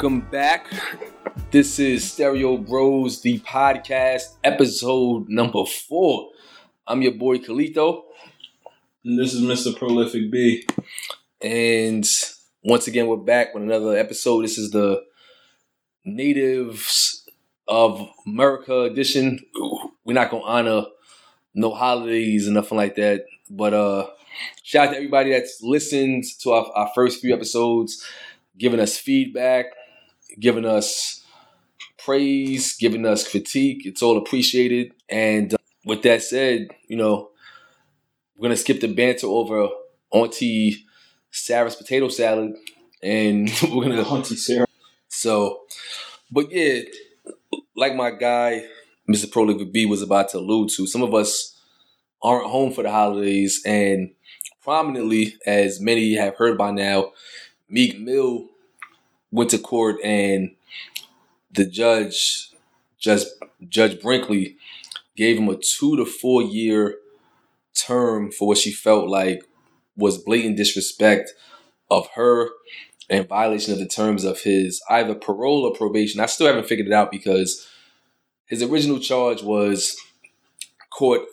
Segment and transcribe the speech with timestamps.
[0.00, 0.66] Welcome back.
[1.50, 6.30] This is Stereo Bros, the podcast, episode number four.
[6.86, 8.04] I'm your boy Kalito.
[9.04, 9.78] And this is Mr.
[9.78, 10.66] Prolific B.
[11.42, 12.08] And
[12.64, 14.40] once again, we're back with another episode.
[14.40, 15.02] This is the
[16.06, 17.28] Natives
[17.68, 19.38] of America edition.
[20.06, 20.86] We're not gonna honor
[21.52, 23.26] no holidays and nothing like that.
[23.50, 24.06] But uh
[24.62, 28.02] shout out to everybody that's listened to our, our first few episodes,
[28.56, 29.66] giving us feedback,
[30.40, 31.24] giving us
[31.98, 33.84] praise, giving us critique.
[33.84, 34.92] It's all appreciated.
[35.08, 37.30] And uh, with that said, you know,
[38.36, 39.68] we're gonna skip the banter over
[40.10, 40.84] Auntie
[41.30, 42.54] Sarah's potato salad,
[43.02, 44.66] and we're gonna Auntie Sarah.
[45.08, 45.60] So,
[46.30, 46.80] but yeah,
[47.76, 48.64] like my guy,
[49.10, 49.30] Mr.
[49.30, 51.56] Prolific B was about to allude to, some of us
[52.22, 54.10] aren't home for the holidays, and
[54.62, 57.12] prominently, as many have heard by now,
[57.68, 58.49] Meek Mill
[59.30, 60.50] went to court, and
[61.50, 62.50] the judge,
[62.98, 63.24] Judge
[63.68, 64.56] Judge Brinkley,
[65.16, 66.96] gave him a two to four year
[67.74, 69.42] term for what she felt like
[69.96, 71.30] was blatant disrespect
[71.90, 72.48] of her
[73.08, 76.20] and violation of the terms of his either parole or probation.
[76.20, 77.66] I still haven't figured it out because
[78.46, 79.96] his original charge was
[80.90, 81.26] caught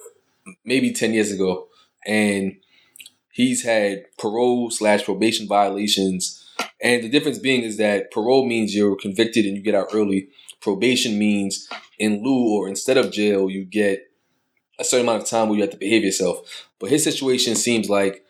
[0.65, 1.67] maybe 10 years ago
[2.05, 2.57] and
[3.31, 6.36] he's had parole slash probation violations
[6.81, 10.29] and the difference being is that parole means you're convicted and you get out early.
[10.61, 11.67] Probation means
[11.97, 14.11] in lieu or instead of jail you get
[14.79, 16.69] a certain amount of time where you have to behave yourself.
[16.79, 18.23] But his situation seems like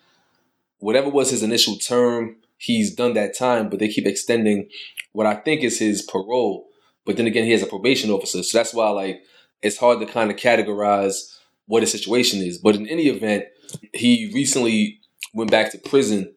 [0.78, 4.68] whatever was his initial term he's done that time but they keep extending
[5.12, 6.66] what i think is his parole.
[7.04, 8.42] But then again he has a probation officer.
[8.42, 9.22] So that's why like
[9.62, 12.58] it's hard to kind of categorize what his situation is.
[12.58, 13.44] But in any event
[13.92, 15.00] he recently
[15.34, 16.32] went back to prison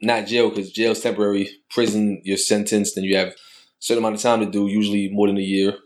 [0.00, 1.50] not jail because jail's temporary.
[1.70, 3.34] Prison you're sentenced and you have a
[3.78, 5.76] certain amount of time to do usually more than a year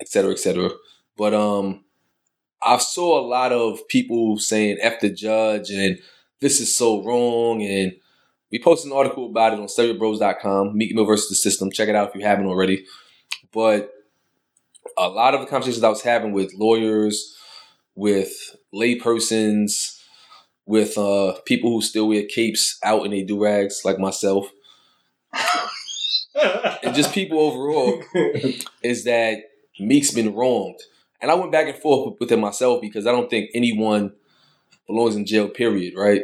[0.00, 0.70] et cetera et cetera.
[1.16, 1.84] But um
[2.62, 5.98] i saw a lot of people saying f the judge and
[6.40, 7.92] this is so wrong and
[8.50, 11.70] we posted an article about it on stereobros.com meek mill versus the system.
[11.70, 12.86] Check it out if you haven't already.
[13.52, 13.92] But
[14.96, 17.36] a lot of the conversations i was having with lawyers
[17.94, 19.95] with laypersons
[20.66, 24.50] with uh, people who still wear capes out in their do rags, like myself,
[26.82, 28.02] and just people overall,
[28.82, 29.38] is that
[29.78, 30.80] Meek's been wronged.
[31.20, 34.12] And I went back and forth with him myself because I don't think anyone
[34.86, 36.22] belongs in jail, period, right?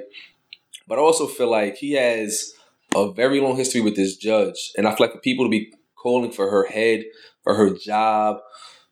[0.87, 2.53] But I also feel like he has
[2.95, 4.73] a very long history with this judge.
[4.77, 7.05] And I feel like for people to be calling for her head,
[7.43, 8.39] for her job,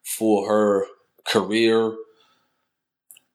[0.03, 0.87] for her
[1.29, 1.95] career,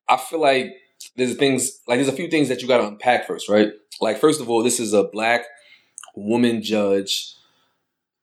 [0.09, 0.71] I feel like
[1.15, 3.69] there's things like there's a few things that you got to unpack first, right?
[4.01, 5.45] Like first of all, this is a black
[6.15, 7.35] woman judge,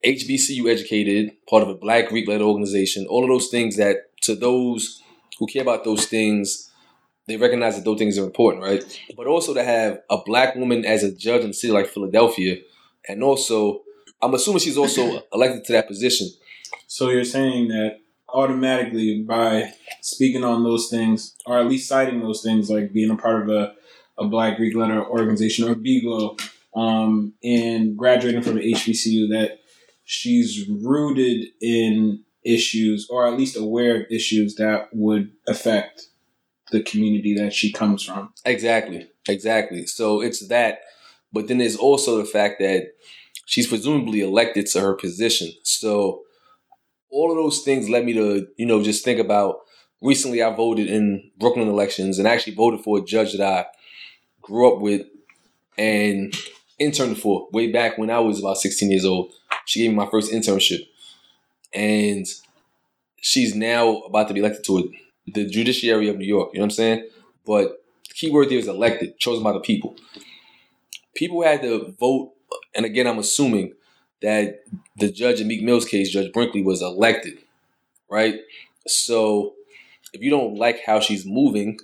[0.05, 3.07] HBCU educated, part of a black Greek led organization.
[3.07, 5.03] All of those things that to those
[5.39, 6.71] who care about those things,
[7.27, 9.01] they recognize that those things are important, right?
[9.17, 12.57] But also to have a black woman as a judge in a city like Philadelphia,
[13.09, 13.83] and also
[14.21, 16.29] I'm assuming she's also elected to that position.
[16.87, 17.99] So you're saying that
[18.33, 23.17] automatically by speaking on those things, or at least citing those things, like being a
[23.17, 23.75] part of a,
[24.19, 26.41] a Black Greek letter organization or BGLO,
[26.75, 29.59] um, and graduating from HBCU, that
[30.05, 36.09] she's rooted in issues, or at least aware of issues that would affect
[36.71, 38.33] the community that she comes from.
[38.45, 39.87] Exactly, exactly.
[39.87, 40.81] So it's that,
[41.33, 42.93] but then there's also the fact that
[43.47, 45.53] she's presumably elected to her position.
[45.63, 46.23] So
[47.13, 49.61] all of those things led me to, you know, just think about
[50.01, 53.67] recently I voted in Brooklyn elections and actually voted for a judge that I
[54.41, 55.07] grew up with
[55.79, 56.35] and
[56.79, 59.33] interned for way back when I was about 16 years old.
[59.67, 60.87] She gave me my first internship.
[61.75, 62.27] And
[63.21, 64.93] she's now about to be elected to
[65.27, 66.51] the judiciary of New York.
[66.53, 67.09] You know what I'm saying?
[67.47, 69.97] But the key word there is elected, chosen by the people.
[71.15, 72.33] People had to vote,
[72.75, 73.75] and again, I'm assuming
[74.23, 74.65] that
[74.97, 77.39] the judge in Meek Mill's case, Judge Brinkley, was elected,
[78.11, 78.41] right?
[78.87, 79.55] So
[80.13, 81.79] if you don't like how she's moving,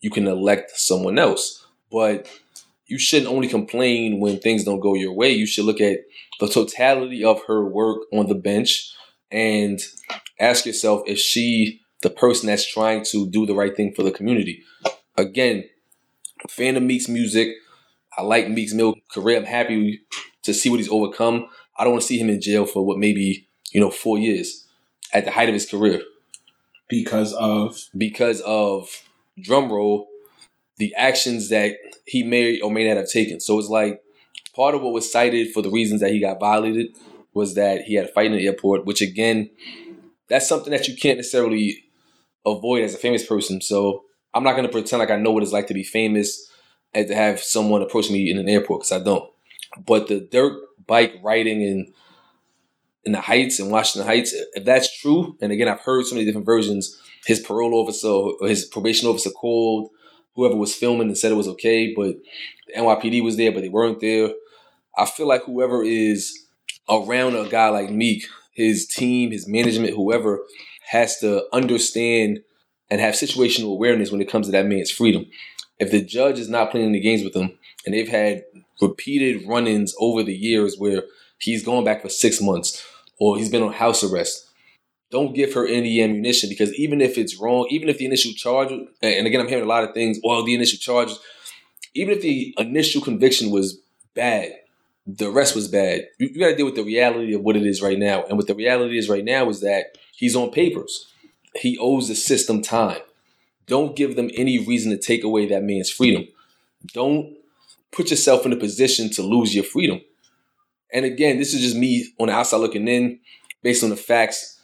[0.00, 1.66] you can elect someone else.
[1.90, 2.28] But
[2.86, 5.30] you shouldn't only complain when things don't go your way.
[5.30, 6.00] You should look at
[6.40, 8.92] the totality of her work on the bench
[9.30, 9.80] and
[10.38, 14.12] ask yourself if she the person that's trying to do the right thing for the
[14.12, 14.62] community?
[15.16, 15.64] Again,
[16.48, 17.48] fan of Meek's music.
[18.16, 19.38] I like Meek's Mill career.
[19.38, 20.02] I'm happy
[20.42, 21.48] to see what he's overcome.
[21.76, 24.66] I don't want to see him in jail for what maybe you know four years
[25.12, 26.02] at the height of his career
[26.88, 29.02] because of because of
[29.40, 30.08] drum roll
[30.76, 33.40] the actions that he may or may not have taken.
[33.40, 34.02] So it's like
[34.54, 36.96] part of what was cited for the reasons that he got violated
[37.32, 39.50] was that he had a fight in the airport, which again,
[40.28, 41.84] that's something that you can't necessarily
[42.46, 43.60] avoid as a famous person.
[43.60, 46.50] So I'm not going to pretend like I know what it's like to be famous
[46.92, 49.28] and to have someone approach me in an airport because I don't.
[49.84, 51.92] But the dirt bike riding in
[53.04, 56.24] in the Heights in Washington Heights, if that's true, and again I've heard so many
[56.24, 56.98] different versions.
[57.26, 59.90] His parole officer his probation officer called
[60.34, 62.16] whoever was filming and said it was okay, but
[62.66, 64.30] the NYPD was there, but they weren't there.
[64.96, 66.46] I feel like whoever is
[66.88, 70.40] around a guy like Meek, his team, his management, whoever,
[70.88, 72.40] has to understand
[72.90, 75.26] and have situational awareness when it comes to that man's freedom.
[75.78, 78.44] If the judge is not playing the games with him, and they've had
[78.80, 81.04] repeated run-ins over the years where
[81.38, 82.86] he's going back for six months
[83.18, 84.48] or he's been on house arrest,
[85.10, 88.70] don't give her any ammunition because even if it's wrong, even if the initial charge,
[88.70, 91.10] and again, I'm hearing a lot of things, well, the initial charge,
[91.94, 93.78] even if the initial conviction was
[94.14, 94.52] bad,
[95.06, 96.06] the rest was bad.
[96.18, 98.24] You, you got to deal with the reality of what it is right now.
[98.24, 101.12] And what the reality is right now is that he's on papers.
[101.54, 103.00] He owes the system time.
[103.66, 106.26] Don't give them any reason to take away that man's freedom.
[106.92, 107.36] Don't
[107.94, 110.00] put yourself in a position to lose your freedom.
[110.92, 113.20] And again, this is just me on the outside looking in
[113.62, 114.60] based on the facts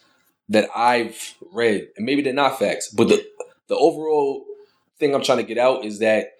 [0.49, 1.87] that I've read.
[1.97, 3.25] And maybe they're not facts, but the,
[3.67, 4.45] the overall
[4.99, 6.33] thing I'm trying to get out is that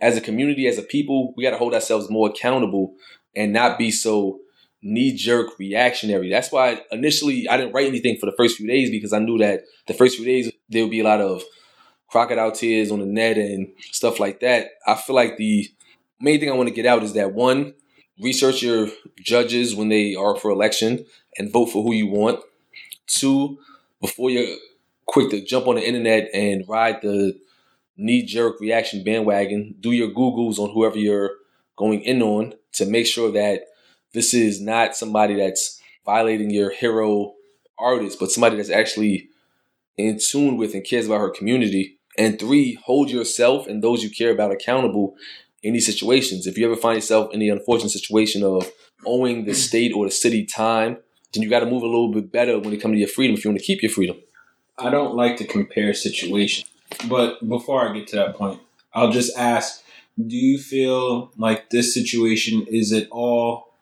[0.00, 2.94] as a community, as a people, we got to hold ourselves more accountable
[3.36, 4.40] and not be so
[4.82, 6.30] knee jerk reactionary.
[6.30, 9.38] That's why initially I didn't write anything for the first few days because I knew
[9.38, 11.42] that the first few days there would be a lot of
[12.08, 14.68] crocodile tears on the net and stuff like that.
[14.86, 15.68] I feel like the
[16.20, 17.74] main thing I want to get out is that one,
[18.20, 18.88] research your
[19.20, 21.04] judges when they are for election
[21.36, 22.40] and vote for who you want.
[23.06, 23.58] Two,
[24.00, 24.56] before you're
[25.06, 27.38] quick to jump on the internet and ride the
[27.96, 31.32] knee jerk reaction bandwagon, do your Googles on whoever you're
[31.76, 33.62] going in on to make sure that
[34.12, 37.34] this is not somebody that's violating your hero
[37.78, 39.28] artist, but somebody that's actually
[39.96, 41.98] in tune with and cares about her community.
[42.16, 45.14] And three, hold yourself and those you care about accountable
[45.62, 46.46] in these situations.
[46.46, 48.70] If you ever find yourself in the unfortunate situation of
[49.04, 50.98] owing the state or the city time,
[51.32, 53.36] then you got to move a little bit better when it comes to your freedom
[53.36, 54.16] if you want to keep your freedom.
[54.78, 56.68] I don't like to compare situations,
[57.08, 58.60] but before I get to that point,
[58.94, 59.82] I'll just ask
[60.26, 63.72] do you feel like this situation is at all,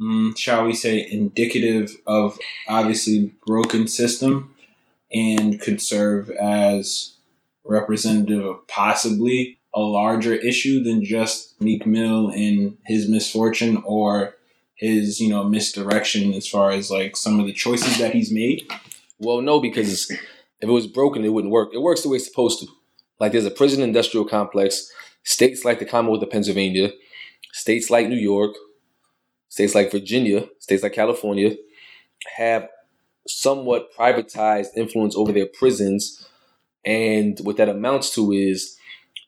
[0.00, 4.54] mm, shall we say, indicative of obviously broken system
[5.12, 7.14] and could serve as
[7.64, 14.36] representative of possibly a larger issue than just Meek Mill and his misfortune or
[14.74, 18.70] his, you know, misdirection as far as like some of the choices that he's made?
[19.18, 20.20] Well, no, because if
[20.60, 21.70] it was broken, it wouldn't work.
[21.74, 22.66] It works the way it's supposed to.
[23.20, 24.90] Like there's a prison industrial complex
[25.28, 26.90] States like the Commonwealth of Pennsylvania,
[27.52, 28.54] states like New York,
[29.50, 31.54] states like Virginia, states like California
[32.38, 32.66] have
[33.26, 36.26] somewhat privatized influence over their prisons.
[36.82, 38.77] And what that amounts to is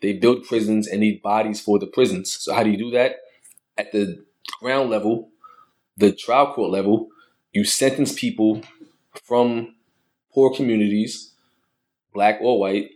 [0.02, 2.33] they build prisons and need bodies for the prisons.
[2.40, 3.16] So, how do you do that?
[3.78, 4.25] At the
[4.61, 5.30] ground level,
[5.97, 7.09] the trial court level,
[7.52, 8.62] you sentence people
[9.25, 9.75] from
[10.33, 11.33] poor communities,
[12.14, 12.90] black or white,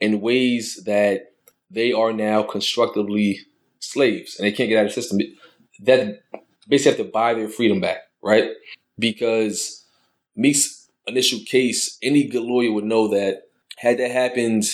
[0.00, 1.32] in ways that
[1.70, 3.40] they are now constructively
[3.80, 5.18] slaves and they can't get out of the system.
[5.80, 6.22] That
[6.68, 8.50] basically have to buy their freedom back, right?
[8.98, 9.84] Because
[10.36, 13.42] Meek's initial case, any good lawyer would know that
[13.76, 14.64] had that happened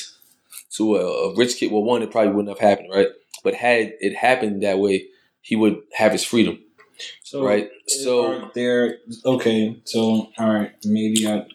[0.76, 3.08] to a, a rich kid, well, one, it probably wouldn't have happened, right?
[3.42, 5.06] But had it happened that way,
[5.40, 6.58] he would have his freedom.
[7.22, 7.70] So right.
[7.86, 8.98] So there.
[9.24, 9.80] Okay.
[9.84, 10.72] So all right.
[10.84, 11.46] Maybe I.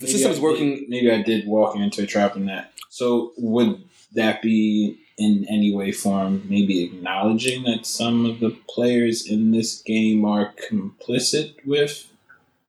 [0.00, 0.86] The system is working.
[0.88, 2.72] Maybe I did walk into a trap in that.
[2.88, 9.26] So would that be in any way, form, maybe acknowledging that some of the players
[9.26, 12.06] in this game are complicit with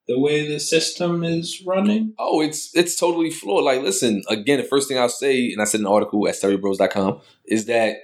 [0.07, 2.13] the way the system is running?
[2.17, 3.63] Oh, it's it's totally flawed.
[3.63, 6.35] Like, listen, again, the first thing I'll say, and I said in an article at
[6.35, 7.97] stereobros.com, is that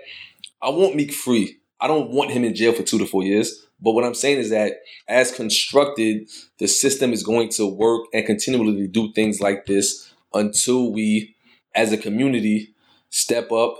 [0.62, 1.58] I want Meek free.
[1.80, 3.66] I don't want him in jail for two to four years.
[3.82, 4.78] But what I'm saying is that
[5.10, 10.94] as constructed, the system is going to work and continually do things like this until
[10.94, 11.36] we,
[11.76, 12.74] as a community,
[13.10, 13.76] step up,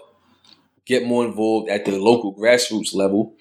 [0.86, 3.36] get more involved at the local grassroots level,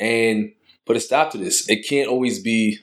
[0.00, 0.52] and
[0.86, 1.68] put a stop to this.
[1.68, 2.78] It can't always be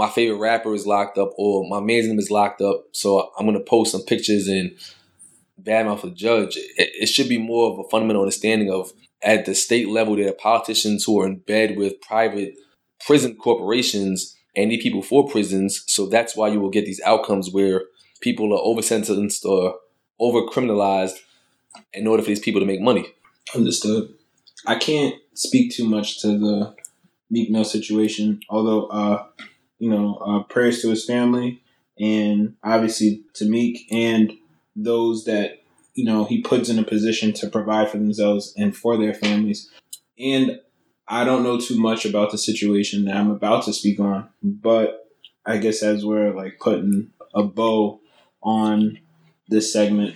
[0.00, 3.44] my favorite rapper is locked up or my man's name is locked up, so I'm
[3.44, 4.74] gonna post some pictures and
[5.62, 6.56] badmouth the judge.
[6.56, 10.30] It, it should be more of a fundamental understanding of at the state level there
[10.30, 12.54] are politicians who are in bed with private
[13.04, 15.84] prison corporations and need people for prisons.
[15.86, 17.82] So that's why you will get these outcomes where
[18.22, 19.74] people are over sentenced or
[20.18, 21.18] over criminalized
[21.92, 23.04] in order for these people to make money.
[23.54, 24.14] Understood.
[24.66, 26.74] I can't speak too much to the
[27.28, 28.40] Meek Mill situation.
[28.48, 29.26] Although, uh,
[29.80, 31.60] you know, uh, prayers to his family
[31.98, 34.32] and obviously to Meek and
[34.76, 35.62] those that
[35.94, 39.68] you know he puts in a position to provide for themselves and for their families.
[40.18, 40.60] And
[41.08, 45.08] I don't know too much about the situation that I'm about to speak on, but
[45.44, 48.00] I guess as we're like putting a bow
[48.42, 48.98] on
[49.48, 50.14] this segment,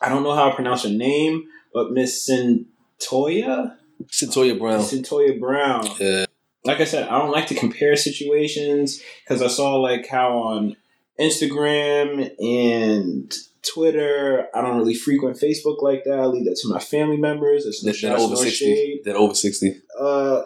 [0.00, 3.76] I don't know how to pronounce her name, but Miss Cyntoia,
[4.08, 4.80] Cyntoia Brown.
[4.80, 5.88] Cyntoia Brown.
[5.98, 6.25] Yeah.
[6.64, 10.76] Like I said, I don't like to compare situations because I saw like how on
[11.20, 13.32] Instagram and
[13.62, 16.18] Twitter, I don't really frequent Facebook like that.
[16.18, 17.66] I leave that to my family members.
[17.66, 18.74] It's no That, that over no sixty.
[18.74, 19.00] shade.
[19.04, 19.80] That over sixty.
[19.98, 20.42] Uh,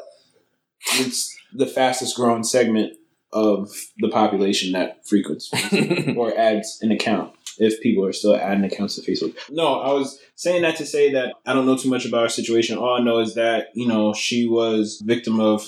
[0.94, 2.96] it's the fastest growing segment
[3.32, 5.50] of the population that frequents
[6.16, 9.36] or adds an account if people are still adding accounts to Facebook.
[9.50, 12.28] No, I was saying that to say that I don't know too much about her
[12.28, 12.78] situation.
[12.78, 15.62] All I know is that, you know, she was victim of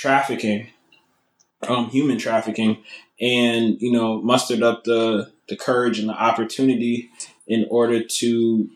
[0.00, 0.66] trafficking,
[1.68, 2.82] um, human trafficking,
[3.20, 7.10] and, you know, mustered up the, the courage and the opportunity
[7.46, 8.70] in order to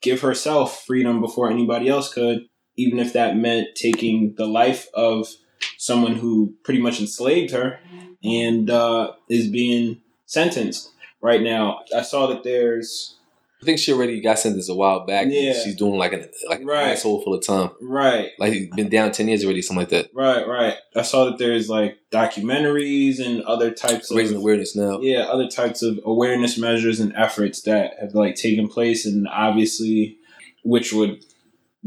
[0.00, 5.28] give herself freedom before anybody else could, even if that meant taking the life of
[5.76, 7.78] someone who pretty much enslaved her
[8.24, 11.80] and uh, is being sentenced right now.
[11.94, 13.18] I saw that there's
[13.62, 15.26] I think she already got sentenced a while back.
[15.28, 15.52] Yeah.
[15.52, 16.84] She's doing like an like Right.
[16.84, 17.70] an asshole full of time.
[17.82, 20.08] right, Like he's been down ten years already, something like that.
[20.14, 20.74] right, right.
[20.96, 25.00] I saw that there's like documentaries and other types Raising of awareness now.
[25.00, 30.16] yeah, other types of awareness measures and efforts that have like taken place, and obviously,
[30.64, 31.22] which would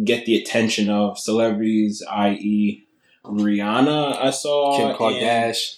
[0.03, 2.86] get the attention of celebrities, i.e.,
[3.25, 4.18] Rihanna.
[4.24, 5.75] I saw Kim Kardashian,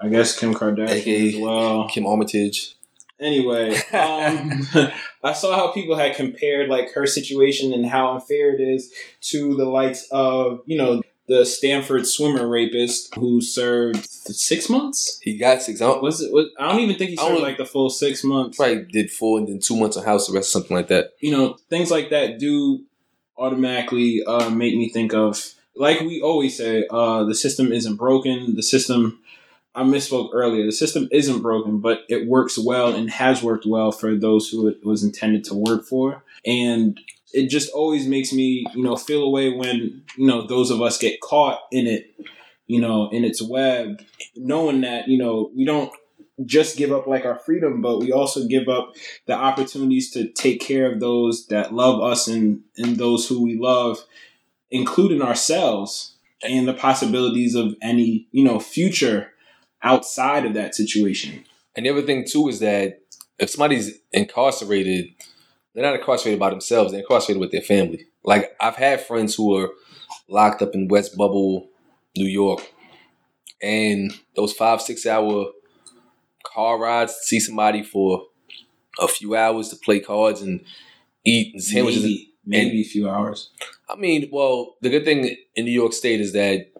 [0.00, 1.88] I guess Kim Kardashian as well.
[1.88, 2.76] Kim Armitage.
[3.20, 4.66] Anyway, um,
[5.24, 9.56] I saw how people had compared like her situation and how unfair it is to
[9.56, 15.18] the likes of you know the Stanford swimmer rapist who served six months.
[15.22, 15.80] He got six.
[15.80, 16.32] I don't, Was it?
[16.32, 18.58] Was, I don't even think he served like the full six months.
[18.58, 21.12] probably did four and then two months of house arrest or something like that.
[21.20, 22.84] You know, things like that do
[23.38, 25.42] automatically uh, make me think of
[25.74, 28.54] like we always say, uh, the system isn't broken.
[28.54, 29.20] The system.
[29.74, 30.64] I misspoke earlier.
[30.64, 34.68] The system isn't broken, but it works well and has worked well for those who
[34.68, 36.22] it was intended to work for.
[36.46, 36.98] And
[37.32, 40.96] it just always makes me, you know, feel away when, you know, those of us
[40.96, 42.14] get caught in it,
[42.68, 44.00] you know, in its web,
[44.36, 45.92] knowing that, you know, we don't
[46.44, 48.92] just give up like our freedom, but we also give up
[49.26, 53.58] the opportunities to take care of those that love us and, and those who we
[53.58, 54.04] love,
[54.70, 59.30] including ourselves and the possibilities of any, you know, future
[59.84, 61.44] outside of that situation.
[61.76, 63.00] And the other thing too is that
[63.38, 65.06] if somebody's incarcerated,
[65.74, 66.90] they're not incarcerated by themselves.
[66.90, 68.06] They're incarcerated with their family.
[68.24, 69.70] Like I've had friends who are
[70.28, 71.68] locked up in West Bubble,
[72.16, 72.72] New York,
[73.62, 75.46] and those five six hour
[76.44, 78.26] car rides to see somebody for
[79.00, 80.64] a few hours to play cards and
[81.24, 82.02] eat sandwiches.
[82.02, 83.50] Maybe, maybe a few hours.
[83.88, 86.70] I mean, well, the good thing in New York State is that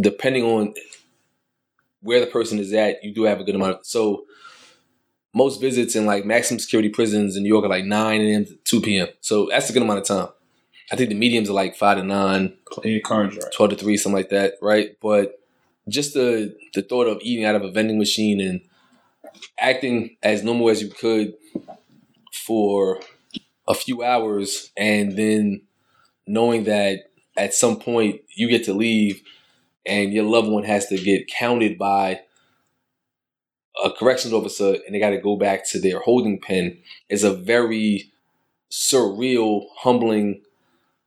[0.00, 0.74] depending on
[2.06, 3.80] where the person is at, you do have a good amount.
[3.80, 4.24] Of, so
[5.34, 8.46] most visits in like maximum security prisons in New York are like nine a.m.
[8.46, 9.08] to two p.m.
[9.20, 10.28] So that's a good amount of time.
[10.90, 13.32] I think the mediums are like five to nine, Play your right.
[13.52, 14.96] 12 to 3, something like that, right?
[15.02, 15.40] But
[15.88, 18.60] just the the thought of eating out of a vending machine and
[19.58, 21.34] acting as normal as you could
[22.32, 23.00] for
[23.68, 25.62] a few hours and then
[26.26, 29.22] knowing that at some point you get to leave
[29.86, 32.20] and your loved one has to get counted by
[33.84, 36.78] a corrections officer and they got to go back to their holding pen
[37.08, 38.10] is a very
[38.70, 40.42] surreal, humbling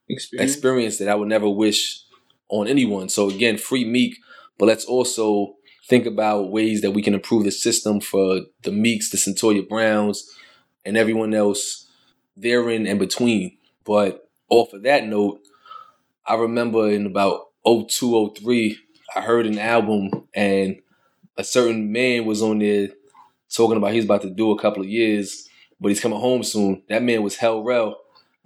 [0.08, 0.52] Experience.
[0.52, 2.04] experience that I would never wish
[2.50, 3.10] on anyone.
[3.10, 4.18] So again, free Meek,
[4.58, 5.56] but let's also
[5.88, 10.30] think about ways that we can improve the system for the Meeks, the Cyntoia Browns,
[10.86, 11.88] and everyone else
[12.38, 13.58] therein and between.
[13.86, 15.42] But off of that note,
[16.26, 18.78] I remember in about 02, 03,
[19.16, 20.78] I heard an album and
[21.38, 22.90] a certain man was on there
[23.54, 25.48] talking about he's about to do a couple of years,
[25.80, 26.84] but he's coming home soon.
[26.90, 27.98] That man was Hell Rell.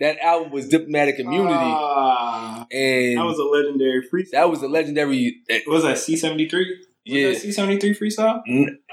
[0.00, 4.30] that album was Diplomatic Immunity, Ah, and that was a legendary freestyle.
[4.32, 5.36] that was a legendary.
[5.48, 6.84] eh, was that C seventy three.
[7.04, 8.42] Yeah, C seventy three freestyle.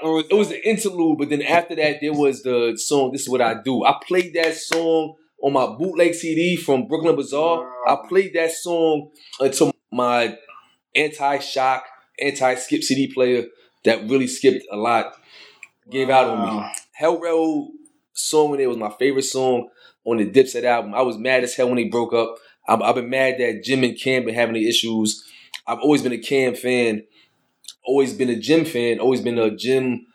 [0.02, 3.12] Or was it was the interlude, but then after that, there was the song.
[3.12, 3.84] This is what I do.
[3.84, 7.70] I played that song on my bootleg CD from Brooklyn Bazaar.
[7.86, 10.36] I played that song until my
[10.94, 11.84] anti-shock,
[12.20, 13.44] anti-skip CD player
[13.84, 15.14] that really skipped a lot
[15.90, 16.70] gave out on me.
[16.92, 17.70] Hell Railroad
[18.12, 19.68] song when it was my favorite song
[20.04, 20.94] on the Dipset album.
[20.94, 22.36] I was mad as hell when they broke up.
[22.66, 25.24] I've, I've been mad that Jim and Cam been having the issues.
[25.66, 27.04] I've always been a Cam fan,
[27.84, 30.06] always been a Jim fan, always been a Jim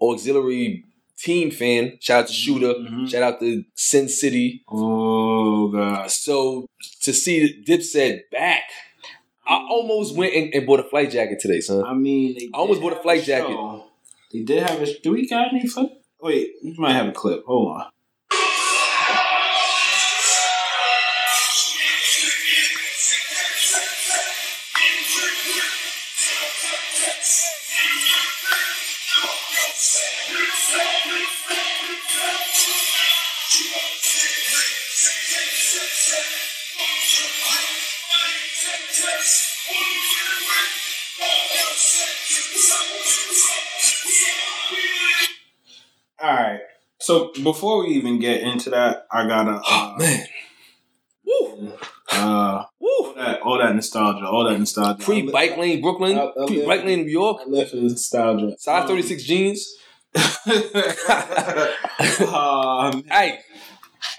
[0.00, 0.84] auxiliary
[1.18, 1.98] team fan.
[2.00, 2.74] Shout out to Shooter.
[2.74, 3.10] Mhm.
[3.10, 4.62] Shout out to Sin City.
[4.68, 6.14] Oh gosh.
[6.14, 6.66] So
[7.02, 8.64] to see Dipset back,
[9.46, 11.84] I almost went and, and bought a flight jacket today, son.
[11.84, 13.26] I mean, they I almost bought a flight show.
[13.26, 13.84] jacket.
[14.32, 15.00] They did have a.
[15.00, 15.68] Do we got any?
[16.20, 17.44] Wait, you might have a clip.
[17.46, 17.86] Hold on.
[47.08, 49.62] So before we even get into that, I gotta.
[49.70, 50.26] Oh Uh, man,
[51.24, 51.72] woo,
[52.12, 52.88] uh, woo.
[53.06, 55.02] all that, all that nostalgia, all that nostalgia.
[55.02, 58.54] Pre bike lane Brooklyn, I- I pre bike lane New York, I live for nostalgia.
[58.58, 59.60] size thirty six jeans.
[62.34, 63.38] um, Hey,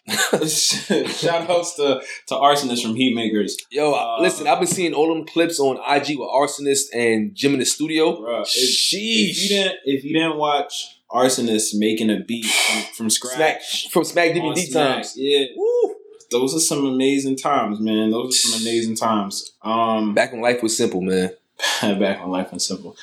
[0.47, 3.53] shout outs to to Rsonists from Heatmakerz.
[3.71, 7.53] yo, Uh, listen, I've been seeing all them clips on IG with Rsonist and Jim
[7.53, 8.15] in the studio.
[8.19, 9.29] Bruh, if, Sheesh.
[9.29, 10.73] if you didn't if you didn't watch
[11.11, 15.13] Rsonists making a beat from, from Smack scratch from Smack DVD Smack, times.
[15.17, 15.95] yeah, Woo.
[16.31, 18.11] those are some amazing times, man.
[18.11, 19.51] Those are some amazing times.
[19.61, 21.31] Um, Back when life was simple, man.
[21.81, 22.95] back when life was simple.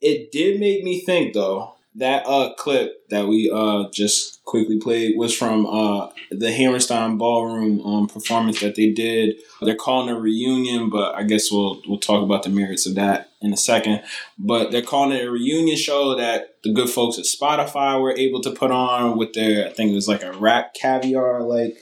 [0.00, 1.74] It did make me think though.
[1.94, 7.80] That uh clip that we uh just quickly played was from uh the Hammerstein Ballroom
[7.82, 9.36] um performance that they did.
[9.60, 13.30] They're calling a reunion, but I guess we'll we'll talk about the merits of that
[13.42, 14.02] in a second.
[14.38, 18.40] But they're calling it a reunion show that the good folks at Spotify were able
[18.40, 21.76] to put on with their I think it was like a RapCaviar like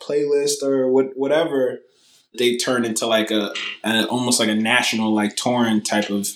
[0.00, 1.80] playlist or what whatever
[2.38, 6.28] they turned into like a, a almost like a national like touring type of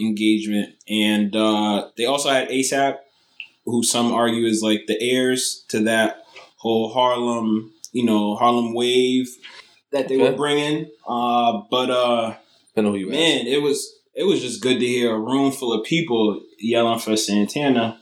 [0.00, 2.98] engagement and uh they also had asap
[3.70, 6.24] who some argue is like the heirs to that
[6.56, 9.28] whole harlem you know harlem wave
[9.92, 10.30] that they Okay.
[10.30, 12.34] were bringing uh but uh
[12.70, 13.18] Depending on who you ask.
[13.18, 16.98] man it was it was just good to hear a room full of people yelling
[16.98, 17.98] for santana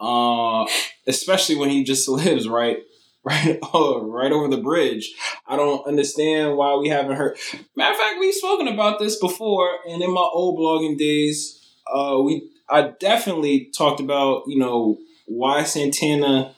[0.00, 0.66] uh
[1.06, 2.78] especially when he just lives right
[3.24, 5.14] right oh, right over the bridge
[5.46, 7.36] i don't understand why we haven't heard
[7.76, 11.58] matter of fact we've spoken about this before and in my old blogging days
[11.94, 16.54] uh we i definitely talked about you know why santana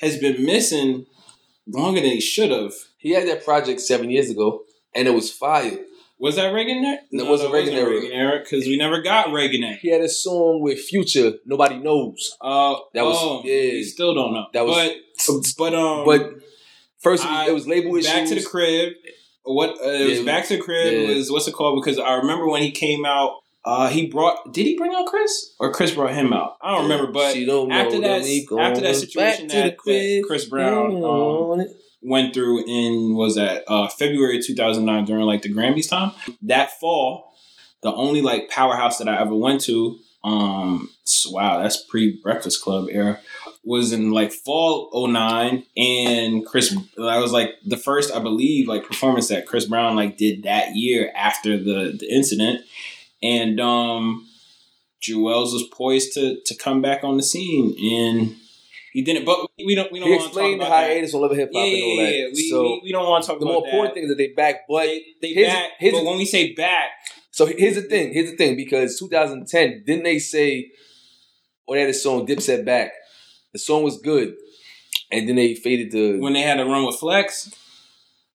[0.00, 1.06] has been missing
[1.66, 4.62] longer than he should have He had that project seven years ago,
[4.94, 5.78] and it was fire.
[6.18, 6.98] was that Reagan there?
[7.12, 7.90] No, it wasn't that Reagan era.
[7.90, 9.76] Reagan era because we never got Reagan era.
[9.80, 12.36] He had a song with Future, Nobody Knows.
[12.40, 13.72] Uh, That was- oh, yeah.
[13.72, 14.46] we still don't know.
[14.52, 14.90] That was-
[15.26, 16.22] but but um, But
[17.00, 18.10] first, it was- I- it was label issues.
[18.12, 18.94] back to the crib.
[19.44, 21.14] What uh, it was back to the crib yeah.
[21.14, 21.80] was what's it called?
[21.82, 23.32] Because I remember when he came out.
[23.68, 24.54] Uh, he brought.
[24.54, 26.56] Did he bring out Chris or Chris brought him out?
[26.62, 27.12] I don't remember.
[27.12, 28.22] But don't after that,
[28.58, 31.66] after that situation that, that Chris Brown um,
[32.00, 36.12] went through in was that uh, February 2009 during like the Grammys time.
[36.40, 37.34] That fall,
[37.82, 40.88] the only like powerhouse that I ever went to, um,
[41.26, 43.20] wow, that's pre Breakfast Club era,
[43.64, 46.74] was in like fall 09 and Chris.
[46.96, 50.74] That was like the first, I believe, like performance that Chris Brown like did that
[50.74, 52.62] year after the the incident,
[53.22, 54.26] and um,
[55.02, 58.36] Juelz was poised to to come back on the scene and.
[58.90, 59.92] He didn't, but we don't.
[59.92, 60.90] We don't He want to talk explained the about that.
[60.90, 62.12] hiatus on Love Hip Hop Yeah, and all that.
[62.14, 62.26] yeah.
[62.34, 63.68] We, so we, we don't want to talk the more that.
[63.68, 65.70] important thing is that they back, but they, they here's- back.
[65.78, 66.88] here's- but when we say back,
[67.30, 68.14] So here's the thing.
[68.14, 68.56] Here's the thing.
[68.56, 70.70] Because 2010, didn't they say,
[71.66, 72.92] or they had a song Dipset back?
[73.52, 74.34] The song was good,
[75.12, 76.18] and then they faded to.
[76.20, 77.54] when they had a run with Flex,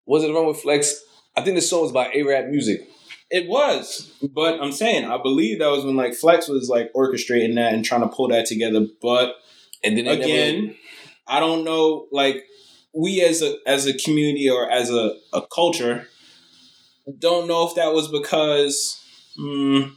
[0.05, 1.03] was it the run with Flex?
[1.35, 2.87] I think the song was by A-Rap Music.
[3.29, 4.11] It was.
[4.21, 7.83] But I'm saying, I believe that was when like Flex was like orchestrating that and
[7.83, 8.85] trying to pull that together.
[9.01, 9.35] But
[9.83, 10.77] And then again, never,
[11.27, 12.07] I don't know.
[12.11, 12.45] Like
[12.93, 16.07] we as a as a community or as a, a culture,
[17.19, 19.03] don't know if that was because
[19.39, 19.91] mm,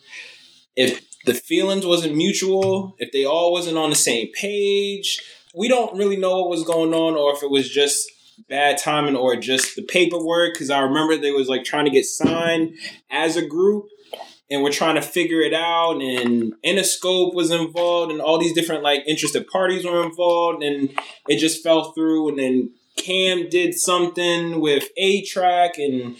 [0.74, 5.22] if the feelings wasn't mutual, if they all wasn't on the same page.
[5.54, 8.10] We don't really know what was going on, or if it was just
[8.48, 10.54] bad timing or just the paperwork.
[10.54, 12.74] Because I remember they was like trying to get signed
[13.10, 13.86] as a group,
[14.50, 16.00] and we're trying to figure it out.
[16.00, 20.90] And Interscope was involved, and all these different like interested parties were involved, and
[21.28, 22.28] it just fell through.
[22.30, 26.16] And then Cam did something with A-Trak, and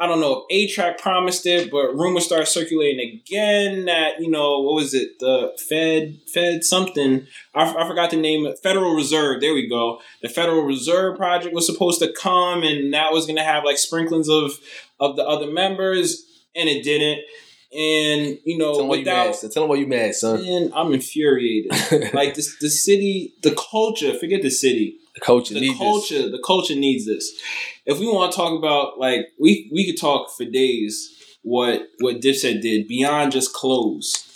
[0.00, 4.60] I don't know if A-Trak promised it, but rumors start circulating again that you know
[4.60, 9.52] what was it the Fed Fed something I, I forgot the name Federal Reserve there
[9.52, 13.64] we go the Federal Reserve project was supposed to come and that was gonna have
[13.64, 14.52] like sprinklings of
[14.98, 16.24] of the other members
[16.56, 17.20] and it didn't
[17.72, 19.34] and you know Tell you without mad.
[19.36, 19.50] son.
[19.50, 20.42] Tell them why you mad, son.
[20.42, 25.74] man I'm infuriated like this the city the culture forget the city the coach the
[25.76, 27.32] culture the culture needs this
[27.86, 32.20] if we want to talk about like we we could talk for days what what
[32.20, 34.26] Dipset did beyond just clothes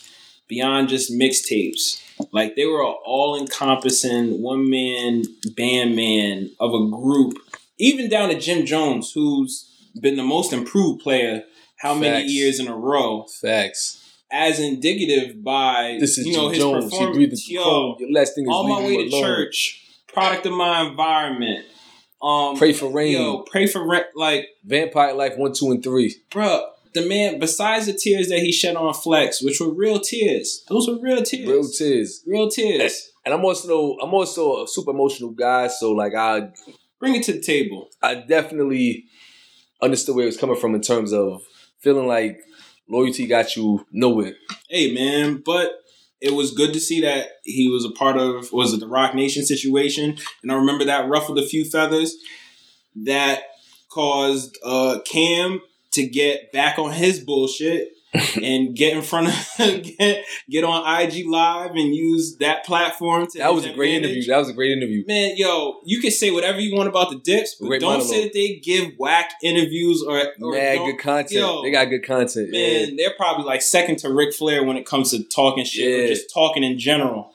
[0.48, 2.00] beyond just mixtapes
[2.32, 5.22] like they were an all encompassing one man
[5.56, 7.34] band man of a group
[7.78, 9.70] even down to Jim Jones who's
[10.00, 11.42] been the most improved player
[11.78, 12.32] how many Facts.
[12.32, 13.40] years in a row this.
[13.40, 14.00] Facts.
[14.32, 16.84] as indicative by This is you know Jim his Jones.
[16.90, 17.96] Performance the Yo.
[18.10, 19.22] Last thing is on my way to alone.
[19.22, 19.83] church,
[20.14, 21.66] product of my environment.
[22.22, 23.12] Um, Pray for rain.
[23.12, 24.04] Yo, pray for rain.
[24.14, 26.16] Like, Vampire Life one, two, and three.
[26.30, 26.62] bruh,
[26.94, 27.38] the man.
[27.38, 31.22] Besides the tears that he shed on Flex, which were real tears, those were real
[31.22, 31.48] tears.
[31.48, 32.22] Real tears.
[32.26, 33.10] Real tears.
[33.26, 36.48] And I'm also I'm also a super emotional guy, so like I
[37.04, 37.90] Bring it to the table.
[38.02, 39.04] I definitely
[39.82, 41.42] understood where it was coming from in terms of
[41.80, 42.40] feeling like
[42.88, 44.32] loyalty got you nowhere.
[44.70, 45.70] Hey, man, but.
[46.24, 49.14] It was good to see that he was a part of was it the Roc
[49.14, 52.16] Nation situation, and I remember that ruffled a few feathers.
[52.96, 53.42] That
[53.90, 55.60] caused uh, Cam
[55.92, 57.88] to get back on his bullshit
[58.42, 59.34] and get in front of
[59.98, 63.26] get, get on IG Live and use that platform.
[63.26, 64.10] To That was a great advantage.
[64.18, 64.32] interview.
[64.32, 65.04] That was a great interview.
[65.06, 68.08] Man, yo, you can say whatever you want about the dips, but Great don't monologue.
[68.10, 71.32] say that they give whack interviews or, or Mad good content.
[71.32, 72.50] yo, they got good content.
[72.52, 72.94] Man, yeah.
[72.96, 76.32] they're probably like second to Ric Flair when it comes to talking shit or just
[76.32, 77.32] talking in general.